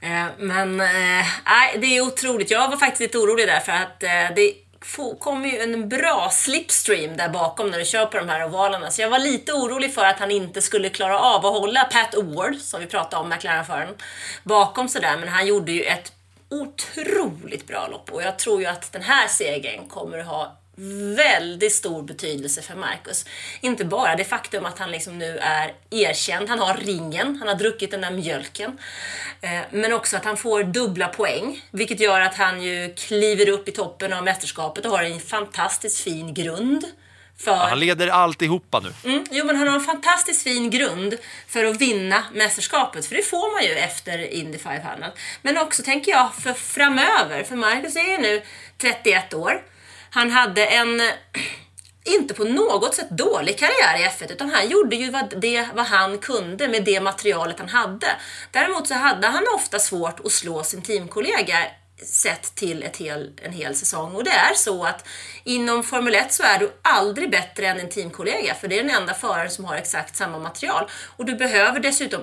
[0.00, 1.26] Eh, Men eh,
[1.78, 2.50] det är otroligt.
[2.50, 4.54] Jag var faktiskt lite orolig där för att eh, det
[5.18, 8.90] kommer ju en bra slipstream där bakom när du kör på de här ovalerna.
[8.90, 12.14] Så jag var lite orolig för att han inte skulle klara av att hålla Pat
[12.14, 13.94] Award, som vi pratade om, McLaren-föraren,
[14.42, 15.16] bakom sådär.
[15.16, 16.12] Men han gjorde ju ett
[16.48, 20.58] otroligt bra lopp och jag tror ju att den här segern kommer att ha
[21.16, 23.26] väldigt stor betydelse för Marcus.
[23.60, 27.54] Inte bara det faktum att han liksom nu är erkänd, han har ringen, han har
[27.54, 28.78] druckit den där mjölken.
[29.40, 33.68] Eh, Men också att han får dubbla poäng, vilket gör att han ju kliver upp
[33.68, 36.84] i toppen av mästerskapet och har en fantastiskt fin grund.
[37.38, 37.50] För...
[37.50, 38.92] Ja, han leder alltihopa nu.
[39.04, 41.14] Mm, jo, men han har en fantastiskt fin grund
[41.48, 45.06] för att vinna mästerskapet, för det får man ju efter Indy 500.
[45.42, 48.42] Men också, tänker jag, för framöver, för Marcus är ju nu
[48.78, 49.62] 31 år.
[50.14, 51.00] Han hade en,
[52.04, 55.86] inte på något sätt dålig karriär i F1, utan han gjorde ju vad, det, vad
[55.86, 58.06] han kunde med det materialet han hade.
[58.50, 61.58] Däremot så hade han ofta svårt att slå sin teamkollega
[62.04, 64.14] sett till ett hel, en hel säsong.
[64.14, 65.08] Och det är så att
[65.44, 68.96] inom Formel 1 så är du aldrig bättre än din teamkollega, för det är den
[68.96, 70.90] enda föraren som har exakt samma material.
[71.16, 72.20] Och du behöver dessutom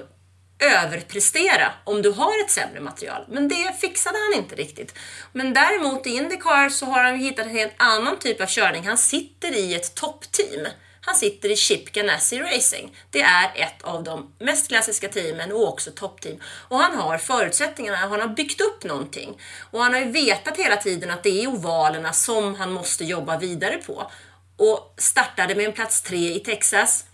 [0.60, 3.26] överprestera om du har ett sämre material.
[3.28, 4.94] Men det fixade han inte riktigt.
[5.32, 8.88] Men däremot i Indycar så har han hittat en helt annan typ av körning.
[8.88, 10.68] Han sitter i ett toppteam.
[11.02, 12.98] Han sitter i Chip Ganassi Racing.
[13.12, 16.40] Det är ett av de mest klassiska teamen och också toppteam.
[16.44, 19.42] Och han har förutsättningarna, han har byggt upp någonting.
[19.72, 23.38] Och han har ju vetat hela tiden att det är ovalerna som han måste jobba
[23.38, 24.12] vidare på.
[24.58, 27.06] Och startade med en plats tre i Texas,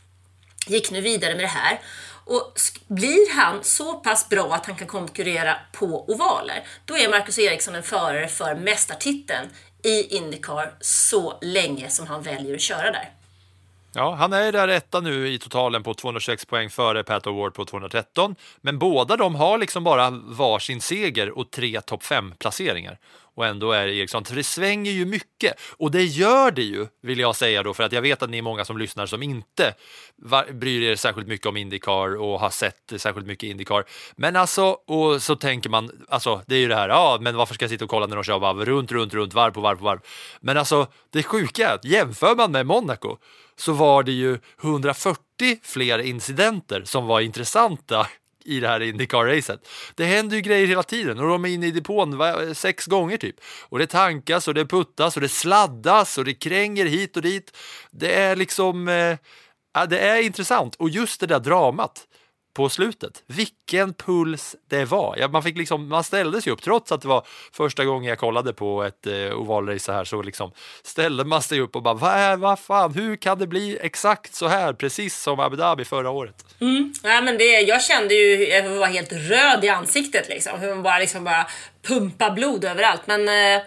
[0.68, 1.80] gick nu vidare med det här.
[2.26, 2.54] Och
[2.88, 7.76] blir han så pass bra att han kan konkurrera på ovaler, då är Marcus Eriksson
[7.76, 9.50] en förare för mästartiteln
[9.84, 13.12] i Indycar så länge som han väljer att köra där.
[13.98, 17.54] Ja, han är ju där etta nu i totalen på 206 poäng före Pat Award
[17.54, 18.36] på 213.
[18.62, 22.98] Men båda de har liksom bara varsin seger och tre topp 5-placeringar.
[23.36, 25.60] Och ändå är det Eriksson, för det svänger ju mycket.
[25.78, 28.38] Och det gör det ju, vill jag säga då, för att jag vet att ni
[28.38, 29.74] är många som lyssnar som inte
[30.54, 33.86] bryr er särskilt mycket om Indycar och har sett särskilt mycket Indycar.
[34.16, 37.54] Men alltså, och så tänker man, alltså det är ju det här, ja, men varför
[37.54, 39.78] ska jag sitta och kolla när de kör varv, runt, runt, runt, varv på varv
[39.78, 40.00] på varv.
[40.40, 43.18] Men alltså, det sjuka är att jämför man med Monaco
[43.56, 45.20] så var det ju 140
[45.64, 48.08] fler incidenter som var intressanta
[48.46, 49.68] i det här Indycar-racet.
[49.96, 52.22] Det händer ju grejer hela tiden och de är inne i depån
[52.56, 53.36] sex gånger typ.
[53.70, 57.58] Och det tankas och det puttas och det sladdas och det kränger hit och dit.
[57.92, 59.18] Det är liksom, eh,
[59.88, 62.08] det är intressant och just det där dramat
[62.56, 63.24] på slutet.
[63.28, 65.16] Vilken puls det var.
[65.20, 68.18] Ja, man, fick liksom, man ställde sig upp, trots att det var första gången jag
[68.18, 70.52] kollade på ett eh, ovalrace så här, så liksom
[70.84, 74.48] ställde man sig upp och bara, vad va fan, hur kan det bli exakt så
[74.48, 76.46] här, precis som Abu Dhabi förra året?
[76.62, 76.94] Mm.
[77.04, 80.60] Ja, men det, jag kände ju, jag var helt röd i ansiktet liksom.
[80.60, 81.48] Hur man bara, liksom bara
[81.88, 83.02] pumpa blod överallt.
[83.06, 83.64] Men, eh,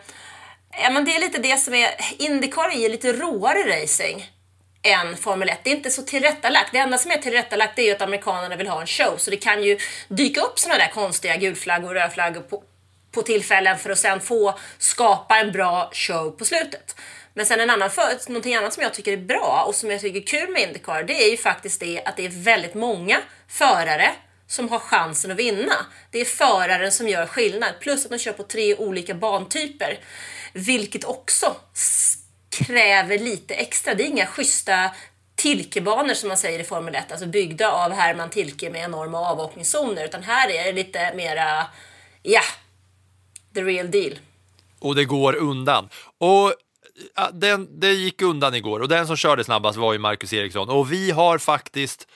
[0.83, 4.38] ja, men det är lite det som är, Indycar är ju lite råare racing
[4.83, 5.59] än Formel 1.
[5.63, 6.73] Det är inte så tillrättalagt.
[6.73, 9.17] Det enda som är tillrättalagt är ju att amerikanerna vill ha en show.
[9.17, 12.63] Så det kan ju dyka upp såna där konstiga gulflaggor och rödflaggor på,
[13.13, 16.97] på tillfällen för att sen få skapa en bra show på slutet.
[17.35, 20.01] Men sen en annan för, någonting annat som jag tycker är bra och som jag
[20.01, 23.21] tycker är kul med Indycar, det är ju faktiskt det att det är väldigt många
[23.49, 24.11] förare
[24.47, 25.75] som har chansen att vinna.
[26.11, 29.99] Det är föraren som gör skillnad, plus att de kör på tre olika bantyper.
[30.53, 31.57] Vilket också
[32.51, 33.95] kräver lite extra.
[33.95, 34.91] Det är inga schyssta
[35.37, 40.05] Tilkebanor som man säger i Formel 1, alltså byggda av Herman Tilke med enorma avåkningszoner.
[40.05, 41.67] Utan här är det lite mera,
[42.23, 42.41] ja,
[43.55, 44.19] the real deal.
[44.79, 45.89] Och det går undan.
[46.19, 46.55] Och
[47.17, 50.69] ja, den, det gick undan igår och den som körde snabbast var ju Marcus Eriksson.
[50.69, 52.09] Och vi har faktiskt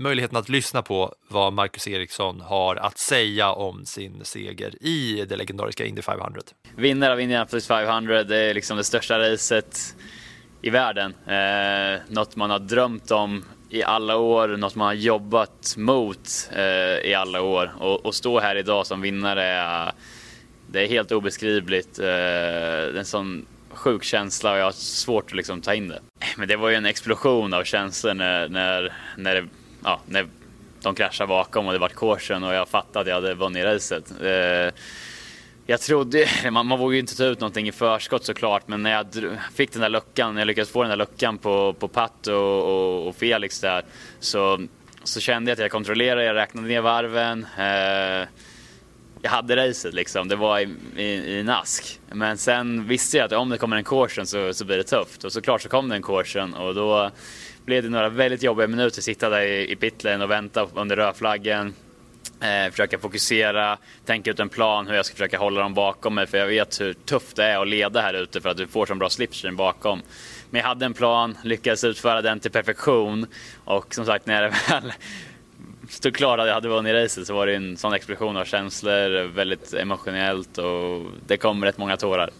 [0.00, 5.36] möjligheten att lyssna på vad Marcus Eriksson har att säga om sin seger i det
[5.36, 6.40] legendariska Indy 500.
[6.76, 9.96] Vinnare av Indianapolis 500, det är liksom det största racet
[10.62, 11.14] i världen.
[11.26, 17.10] Eh, något man har drömt om i alla år, något man har jobbat mot eh,
[17.10, 17.72] i alla år.
[17.78, 19.92] Och, och stå här idag som vinnare, är,
[20.66, 21.98] det är helt obeskrivligt.
[21.98, 25.88] Eh, det är en sån sjuk känsla och jag har svårt att liksom ta in
[25.88, 26.00] det.
[26.36, 29.48] Men det var ju en explosion av känslor när, när, när det
[29.84, 30.26] ja, när
[30.82, 34.12] de kraschade bakom och det vart korsen och jag fattade att jag hade vunnit racet.
[34.22, 34.74] Eh,
[35.66, 38.90] jag trodde, man, man vågar ju inte ta ut någonting i förskott såklart, men när
[38.90, 39.06] jag
[39.54, 42.62] fick den där luckan, när jag lyckades få den där luckan på, på Pat och,
[42.62, 43.84] och, och Felix där,
[44.20, 44.66] så,
[45.04, 47.46] så kände jag att jag kontrollerade, jag räknade ner varven.
[47.58, 48.28] Eh,
[49.22, 52.00] jag hade racet liksom, det var i, i, i en ask.
[52.12, 55.24] Men sen visste jag att om det kommer en caution så, så blir det tufft.
[55.24, 57.10] Och såklart så kom det en caution och då
[57.70, 61.74] blev det några väldigt jobbiga minuter, sitta där i, i pitlane och vänta under rödflaggen.
[62.40, 66.26] Eh, försöka fokusera, tänka ut en plan hur jag ska försöka hålla dem bakom mig
[66.26, 68.86] för jag vet hur tufft det är att leda här ute för att du får
[68.86, 70.02] så bra slipstream bakom.
[70.50, 73.26] Men jag hade en plan, lyckades utföra den till perfektion
[73.64, 74.92] och som sagt när jag väl
[75.88, 79.28] stod klar att jag hade vunnit racet så var det en sån explosion av känslor,
[79.28, 82.30] väldigt emotionellt och det kom rätt många tårar.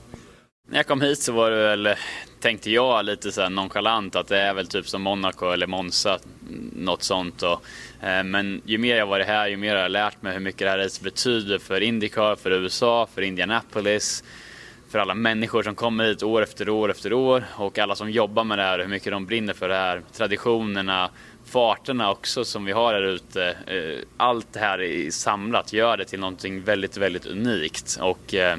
[0.70, 1.94] När jag kom hit så var det väl,
[2.40, 6.18] tänkte jag lite så här nonchalant att det är väl typ som Monaco eller Monza,
[6.72, 7.42] något sånt.
[7.42, 7.62] Och,
[8.02, 10.58] eh, men ju mer jag varit här, ju mer har jag lärt mig hur mycket
[10.58, 14.24] det här racet betyder för Indycar, för USA, för Indianapolis,
[14.90, 18.44] för alla människor som kommer hit år efter år efter år och alla som jobbar
[18.44, 21.10] med det här, hur mycket de brinner för det här, traditionerna,
[21.44, 23.56] farterna också som vi har här ute.
[23.66, 27.98] Eh, Allt det här samlat gör det till någonting väldigt, väldigt unikt.
[28.00, 28.56] Och eh,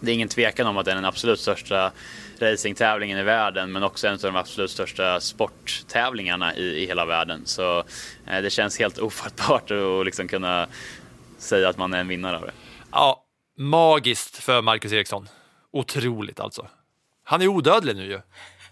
[0.00, 1.92] det är ingen tvekan om att det är den absolut största
[2.38, 7.42] racingtävlingen i världen men också en av de absolut största sporttävlingarna i, i hela världen.
[7.44, 7.78] Så
[8.26, 10.66] eh, det känns helt ofattbart att liksom kunna
[11.38, 12.52] säga att man är en vinnare av det.
[12.92, 13.24] Ja,
[13.58, 15.28] magiskt för Marcus Eriksson.
[15.72, 16.68] Otroligt alltså.
[17.24, 18.20] Han är odödlig nu ju.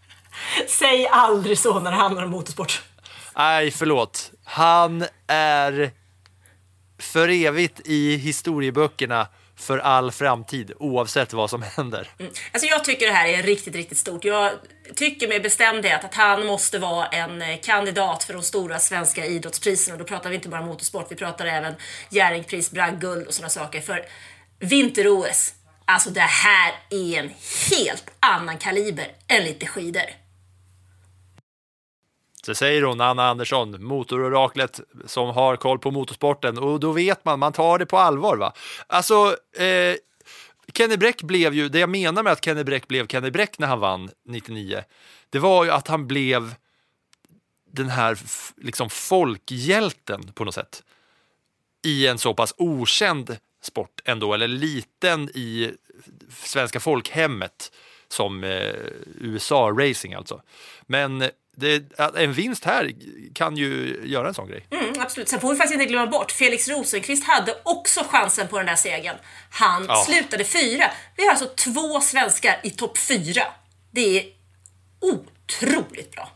[0.68, 2.82] Säg aldrig så när det handlar om motorsport.
[3.36, 4.32] Nej, förlåt.
[4.44, 5.90] Han är
[6.98, 9.26] för evigt i historieböckerna
[9.64, 12.08] för all framtid, oavsett vad som händer.
[12.18, 12.32] Mm.
[12.52, 14.24] Alltså jag tycker det här är riktigt, riktigt stort.
[14.24, 14.52] Jag
[14.94, 19.98] tycker med bestämdhet att han måste vara en eh, kandidat för de stora svenska idrottspriserna.
[19.98, 21.74] Då pratar vi inte bara motorsport, vi pratar även
[22.08, 23.80] Jerringpris, bragdguld och sådana saker.
[23.80, 24.06] För
[24.58, 25.54] vinter-OS,
[25.84, 27.30] alltså det här är en
[27.70, 30.23] helt annan kaliber än lite skidor.
[32.44, 37.38] Så säger hon, Anna Andersson, motororaklet som har koll på motorsporten och då vet man,
[37.38, 38.52] man tar det på allvar va.
[38.86, 39.96] Alltså, eh,
[40.74, 43.66] Kenny Bräck blev ju, det jag menar med att Kenny Bräck blev Kenny Bräck när
[43.66, 44.82] han vann 99,
[45.30, 46.54] det var ju att han blev
[47.70, 48.18] den här
[48.56, 50.82] liksom folkhjälten på något sätt.
[51.84, 55.72] I en så pass okänd sport ändå, eller liten i
[56.30, 57.72] svenska folkhemmet
[58.08, 58.74] som eh,
[59.20, 60.42] USA-racing alltså.
[60.86, 61.24] Men
[61.56, 61.82] det,
[62.16, 62.92] en vinst här
[63.34, 64.66] kan ju göra en sån grej.
[64.70, 65.28] Mm, absolut.
[65.28, 68.76] Sen får vi faktiskt inte glömma bort, Felix Rosenqvist hade också chansen på den där
[68.76, 69.16] segern.
[69.50, 70.04] Han Ja.
[70.06, 70.90] slutade fyra.
[71.16, 73.42] Vi har alltså två svenskar i topp fyra.
[73.90, 74.24] Det är
[75.00, 76.28] otroligt bra.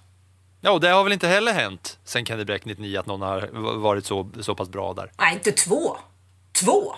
[0.60, 3.48] Ja, och det har väl inte heller hänt sen Kenny Bräck 99 att någon har
[3.78, 5.12] varit så, så pass bra där.
[5.18, 5.96] Nej, inte två.
[6.64, 6.94] Två!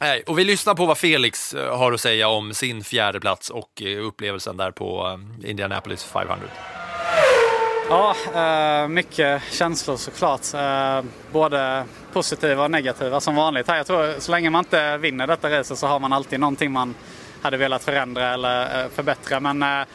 [0.00, 3.50] Nej, och vi lyssnar på vad Felix eh, har att säga om sin fjärde plats
[3.50, 6.46] och eh, upplevelsen där på eh, Indianapolis 500.
[7.90, 10.54] Ja, eh, mycket känslor såklart.
[10.54, 13.68] Eh, både positiva och negativa som vanligt.
[13.68, 13.76] här.
[13.76, 16.94] Jag tror så länge man inte vinner detta racet så har man alltid någonting man
[17.42, 19.40] hade velat förändra eller eh, förbättra.
[19.40, 19.86] Men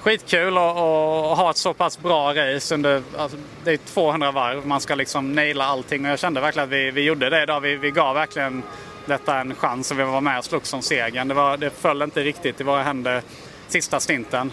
[0.00, 4.66] skitkul att att ha ett så pass bra race under, alltså, det är 200 varv.
[4.66, 7.60] Man ska liksom naila allting och jag kände verkligen att vi, vi gjorde det idag.
[7.60, 8.62] Vi, vi gav verkligen
[9.06, 11.28] detta en chans och vi var med och slogs om segern.
[11.28, 13.22] Det, var, det föll inte riktigt i våra händer
[13.68, 14.52] sista stinten.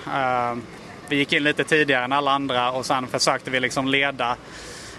[1.12, 4.38] Vi gick in lite tidigare än alla andra och sen försökte vi liksom leda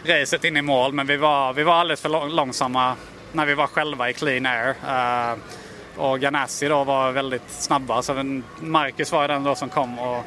[0.05, 0.93] racet in i mål.
[0.93, 2.97] Men vi var, vi var alldeles för långsamma
[3.33, 4.75] när vi var själva i clean air.
[4.89, 5.39] Eh,
[5.97, 8.03] och Ganassi då var väldigt snabba.
[8.03, 10.25] Så Marcus var den då som kom och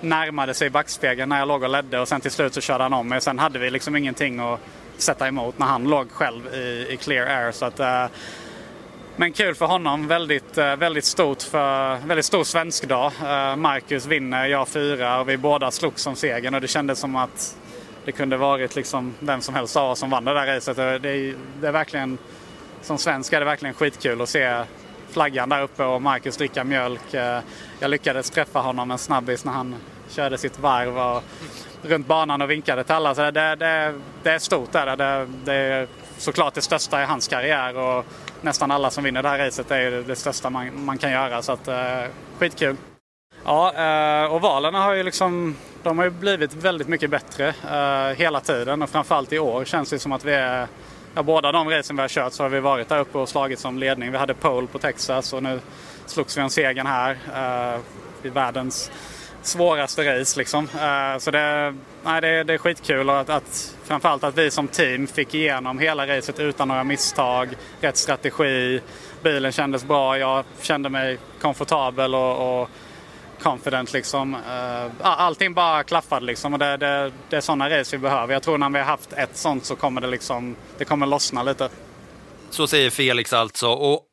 [0.00, 2.92] närmade sig backspegeln när jag låg och ledde och sen till slut så körde han
[2.92, 3.20] om mig.
[3.20, 4.60] Sen hade vi liksom ingenting att
[4.98, 7.52] sätta emot när han låg själv i, i clear air.
[7.52, 8.06] Så att, uh,
[9.18, 10.06] men kul för honom.
[10.06, 13.12] Väldigt, eh, väldigt stort för, väldigt stor svensk dag.
[13.22, 17.16] Eh, Marcus vinner, jag fyra och vi båda slogs om segern och det kändes som
[17.16, 17.56] att
[18.04, 20.76] det kunde varit liksom vem som helst av oss som vann det där racet.
[20.76, 22.18] Det är, det är verkligen,
[22.82, 24.62] som svensk är det verkligen skitkul att se
[25.10, 27.14] flaggan där uppe och Marcus dricka mjölk.
[27.14, 27.40] Eh,
[27.80, 29.74] jag lyckades träffa honom en snabbis när han
[30.10, 31.22] körde sitt varv och
[31.82, 33.14] runt banan och vinkade till alla.
[33.14, 34.96] Så det, det, det, det är stort där.
[34.96, 35.88] Det, det är
[36.18, 38.04] såklart det största i hans karriär och
[38.40, 41.42] nästan alla som vinner det här racet är ju det största man, man kan göra.
[41.42, 42.04] Så att, eh,
[42.38, 42.76] skitkul.
[43.44, 48.40] Ja, eh, ovalerna har ju liksom, de har ju blivit väldigt mycket bättre eh, hela
[48.40, 50.66] tiden och framförallt i år känns det som att vi är,
[51.14, 53.58] ja, båda de racen vi har kört så har vi varit där uppe och slagit
[53.58, 54.12] som ledning.
[54.12, 55.60] Vi hade pole på Texas och nu
[56.06, 57.80] slogs vi om segern här eh,
[58.22, 58.90] i världens
[59.42, 60.38] svåraste race.
[60.38, 60.68] Liksom.
[60.80, 61.74] Eh, så det,
[62.04, 66.06] nej, det, det är skitkul att, att framförallt att vi som team fick igenom hela
[66.06, 67.48] racet utan några misstag,
[67.80, 68.80] rätt strategi.
[69.22, 72.70] Bilen kändes bra, jag kände mig komfortabel och, och
[73.42, 74.34] confident liksom.
[74.34, 78.32] Eh, allting bara klaffade liksom och det, det, det är sådana race vi behöver.
[78.32, 81.42] Jag tror när vi har haft ett sånt så kommer det liksom, det kommer lossna
[81.42, 81.68] lite.
[82.50, 83.68] Så säger Felix alltså.
[83.68, 84.07] Och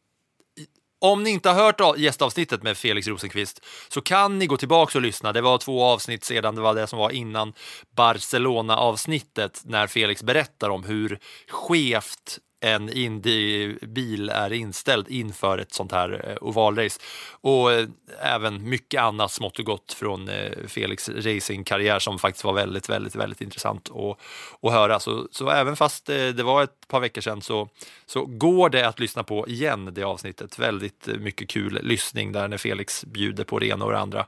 [1.01, 5.01] om ni inte har hört gästavsnittet med Felix Rosenqvist så kan ni gå tillbaka och
[5.01, 5.33] lyssna.
[5.33, 7.53] Det var två avsnitt sedan, det var det som var innan
[7.95, 11.19] Barcelona-avsnittet när Felix berättar om hur
[11.49, 16.99] skevt en Indy-bil är inställd inför ett sånt här eh, ovalrace.
[17.31, 17.87] Och eh,
[18.21, 23.15] även mycket annat smått och gott från eh, Felix racingkarriär som faktiskt var väldigt, väldigt,
[23.15, 24.17] väldigt intressant att,
[24.61, 24.99] att höra.
[24.99, 27.69] Så, så även fast det var ett par veckor sedan så,
[28.05, 30.59] så går det att lyssna på igen det avsnittet.
[30.59, 34.25] Väldigt mycket kul lyssning där när Felix bjuder på det ena och det andra.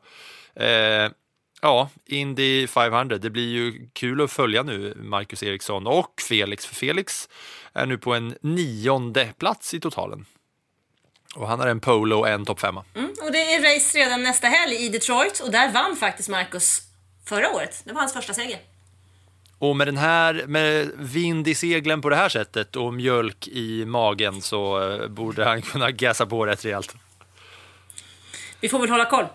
[0.55, 1.11] Eh,
[1.61, 3.17] Ja, Indy 500.
[3.17, 7.29] Det blir ju kul att följa nu Marcus Eriksson och Felix, för Felix
[7.73, 10.25] är nu på en nionde plats i totalen.
[11.35, 12.83] Och han har en polo och en topp femma.
[12.95, 16.81] Mm, och det är race redan nästa helg i Detroit och där vann faktiskt Marcus
[17.25, 17.81] förra året.
[17.85, 18.59] Det var hans första seger.
[19.59, 23.85] Och med den här, med vind i seglen på det här sättet och mjölk i
[23.85, 26.95] magen så eh, borde han kunna gasa på rätt rejält.
[28.61, 29.25] Vi får väl hålla koll.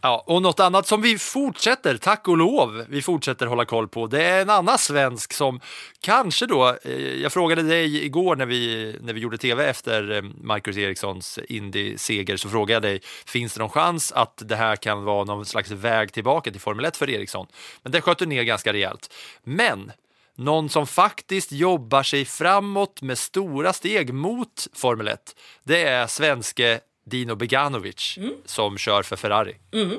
[0.00, 4.06] Ja, och något annat som vi fortsätter, tack och lov, vi fortsätter hålla koll på,
[4.06, 5.60] det är en annan svensk som
[6.00, 6.92] kanske då, eh,
[7.22, 12.36] jag frågade dig igår när vi, när vi gjorde tv efter eh, Marcus Erikssons Indy-seger,
[12.36, 15.70] så frågade jag dig, finns det någon chans att det här kan vara någon slags
[15.70, 17.46] väg tillbaka till Formel 1 för Eriksson?
[17.82, 19.14] Men det sköt du ner ganska rejält.
[19.44, 19.92] Men
[20.36, 26.80] någon som faktiskt jobbar sig framåt med stora steg mot Formel 1, det är svenske
[27.08, 28.34] Dino Beganovic mm.
[28.44, 29.56] som kör för Ferrari.
[29.72, 29.98] Mm.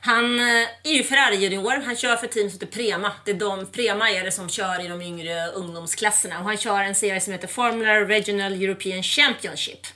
[0.00, 3.12] Han eh, är ju Ferrari-junior, han kör för team som heter Prema.
[3.24, 6.80] Det är de, Prema är det som kör i de yngre ungdomsklasserna och han kör
[6.80, 9.86] en serie som heter Formula Regional European Championship.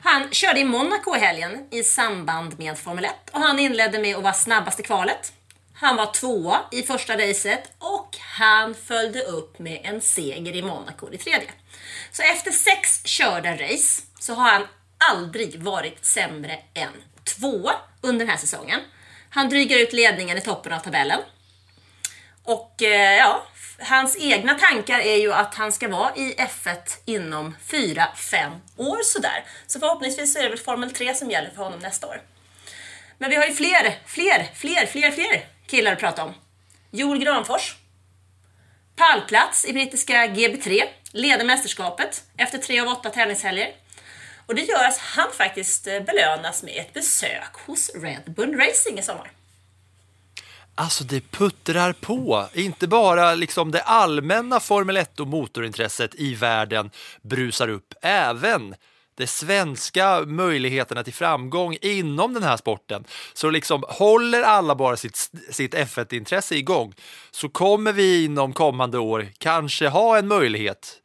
[0.00, 4.16] Han körde i Monaco i helgen i samband med Formel 1 och han inledde med
[4.16, 5.32] att vara snabbast i kvalet.
[5.74, 11.12] Han var tvåa i första racet och han följde upp med en seger i Monaco
[11.12, 11.50] i tredje.
[12.12, 14.66] Så efter sex körda race så har han
[14.98, 16.92] aldrig varit sämre än
[17.24, 17.70] två
[18.00, 18.80] under den här säsongen.
[19.30, 21.20] Han dryger ut ledningen i toppen av tabellen.
[22.44, 23.46] Och eh, ja,
[23.78, 29.44] hans egna tankar är ju att han ska vara i F1 inom 4-5 år sådär.
[29.66, 32.22] Så förhoppningsvis så är det väl Formel 3 som gäller för honom nästa år.
[33.18, 36.34] Men vi har ju fler, fler, fler, fler, fler killar att prata om.
[36.90, 37.76] Joel Granfors.
[38.96, 40.82] Pallplats i brittiska GB3.
[41.12, 43.74] Leder mästerskapet efter tre av åtta tävlingshelger.
[44.48, 48.98] Och det gör att han faktiskt eh, belönas med ett besök hos Red Bull Racing
[48.98, 49.30] i sommar.
[50.74, 52.48] Alltså det puttrar på.
[52.54, 56.90] Inte bara liksom det allmänna Formel 1 och motorintresset i världen
[57.22, 57.94] brusar upp.
[58.02, 58.74] Även
[59.14, 63.04] de svenska möjligheterna till framgång inom den här sporten.
[63.34, 66.94] Så liksom håller alla bara sitt, sitt F1-intresse igång
[67.30, 71.00] så kommer vi inom kommande år kanske ha en möjlighet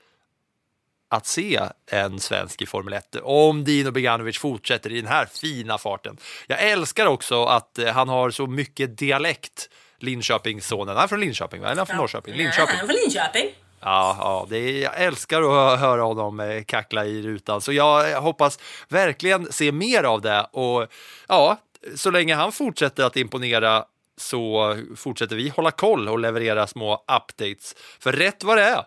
[1.14, 1.60] att se
[1.92, 6.18] en svensk i Formel 1 om Dino Beganovic fortsätter i den här fina farten.
[6.48, 10.96] Jag älskar också att eh, han har så mycket dialekt, Linköpingssonen.
[10.96, 11.68] Han är från Linköping, va?
[11.68, 12.36] eller han från Norrköping?
[12.36, 12.76] Linköping.
[12.76, 13.50] han är från Linköping.
[13.80, 18.22] Ja, ja det är, jag älskar att höra honom eh, kackla i rutan, så jag
[18.22, 20.48] hoppas verkligen se mer av det.
[20.52, 20.88] Och
[21.28, 21.58] ja,
[21.96, 23.86] så länge han fortsätter att imponera
[24.18, 27.76] så fortsätter vi hålla koll och leverera små updates.
[28.00, 28.84] För rätt vad det är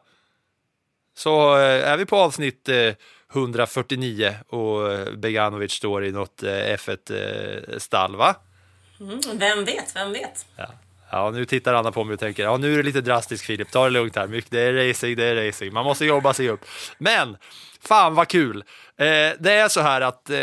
[1.16, 2.68] så eh, är vi på avsnitt
[3.32, 8.34] 149 eh, och eh, Beganovic står i något F1-stall, va?
[9.00, 10.46] Mm, vem vet, vem vet?
[10.56, 10.66] Ja
[11.10, 13.70] ja, nu tittar Anna på mig och tänker, ja nu är det lite drastiskt Filip,
[13.70, 16.64] ta det lugnt här, det är racing, det är racing, man måste jobba sig upp.
[16.98, 17.36] Men,
[17.80, 18.64] fan vad kul!
[18.98, 20.38] Eh, det är så här att eh,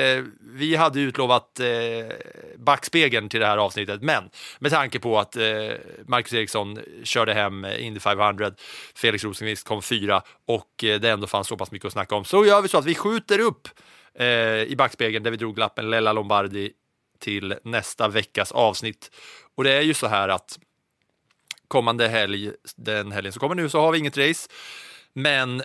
[0.53, 2.15] vi hade utlovat eh,
[2.57, 5.43] backspegeln till det här avsnittet, men med tanke på att eh,
[6.07, 8.51] Marcus Eriksson körde hem eh, Indy 500,
[8.95, 12.25] Felix Rosenqvist kom fyra och eh, det ändå fanns så pass mycket att snacka om,
[12.25, 13.67] så gör vi så att vi skjuter upp
[14.19, 14.27] eh,
[14.63, 16.71] i backspegeln där vi drog lappen Lella Lombardi
[17.23, 19.11] till nästa veckas avsnitt.
[19.55, 20.59] Och det är ju så här att
[21.67, 24.49] kommande helg, den helgen som kommer nu, så har vi inget race.
[25.13, 25.63] Men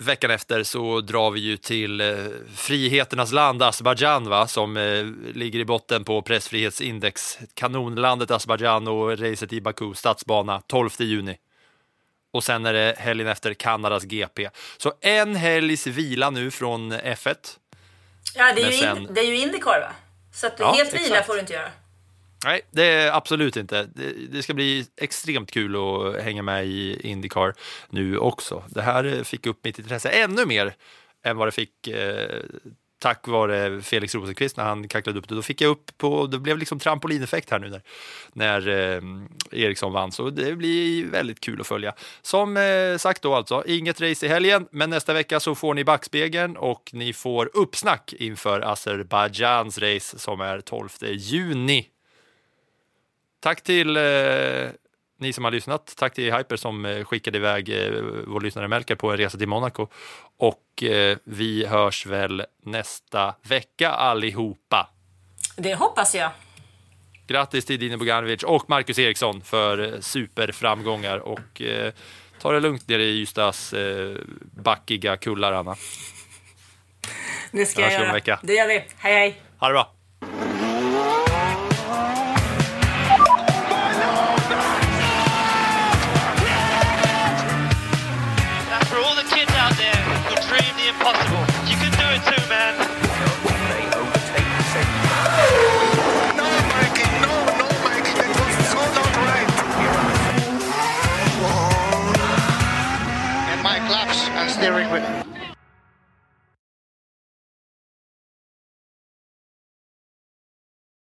[0.00, 2.16] veckan efter så drar vi ju till eh,
[2.54, 7.38] friheternas land Azerbajdzjan va, som eh, ligger i botten på pressfrihetsindex.
[7.54, 11.36] Kanonlandet Azerbajdzjan och racet i Baku, stadsbana, 12 juni.
[12.30, 14.50] Och sen är det helgen efter Kanadas GP.
[14.76, 17.36] Så en helgs vila nu från F1.
[18.34, 18.98] Ja, det är, ju, sen...
[18.98, 20.07] in, det är ju Indycar va?
[20.38, 21.70] Så att ja, helt vila får du inte göra.
[22.44, 23.88] Nej, det är absolut inte.
[23.94, 27.54] Det, det, ska bli extremt kul att hänga med i Indycar
[27.90, 28.64] nu också.
[28.68, 30.74] Det här fick upp mitt intresse ännu mer
[31.24, 32.42] än vad det fick eh,
[32.98, 35.34] tack vare Felix Rosenqvist när han kacklade upp det.
[35.34, 37.82] Då fick jag upp på, det blev liksom trampolineffekt här nu när,
[38.32, 39.02] när eh,
[39.52, 40.12] Eriksson vann.
[40.12, 41.94] Så det blir väldigt kul att följa.
[42.22, 45.84] Som eh, sagt då alltså, inget race i helgen, men nästa vecka så får ni
[45.84, 51.88] backspegeln och ni får uppsnack inför Azerbajdzjans race som är 12 juni.
[53.40, 54.02] Tack till eh,
[55.18, 55.94] ni som har lyssnat.
[55.96, 59.48] Tack till Hyper som eh, skickade iväg eh, vår lyssnare Melker på en resa till
[59.48, 59.86] Monaco.
[60.38, 64.90] Och eh, vi hörs väl nästa vecka allihopa.
[65.56, 66.30] Det hoppas jag.
[67.26, 71.92] Grattis till Dino Boganovic och Marcus Eriksson för superframgångar och eh,
[72.40, 75.76] ta det lugnt nere i Ystads eh, backiga kullar, Anna.
[77.52, 78.38] Det ska jag göra.
[78.42, 78.74] Det gör vi.
[78.98, 79.42] Hej, hej.
[79.58, 79.97] Ha det bra.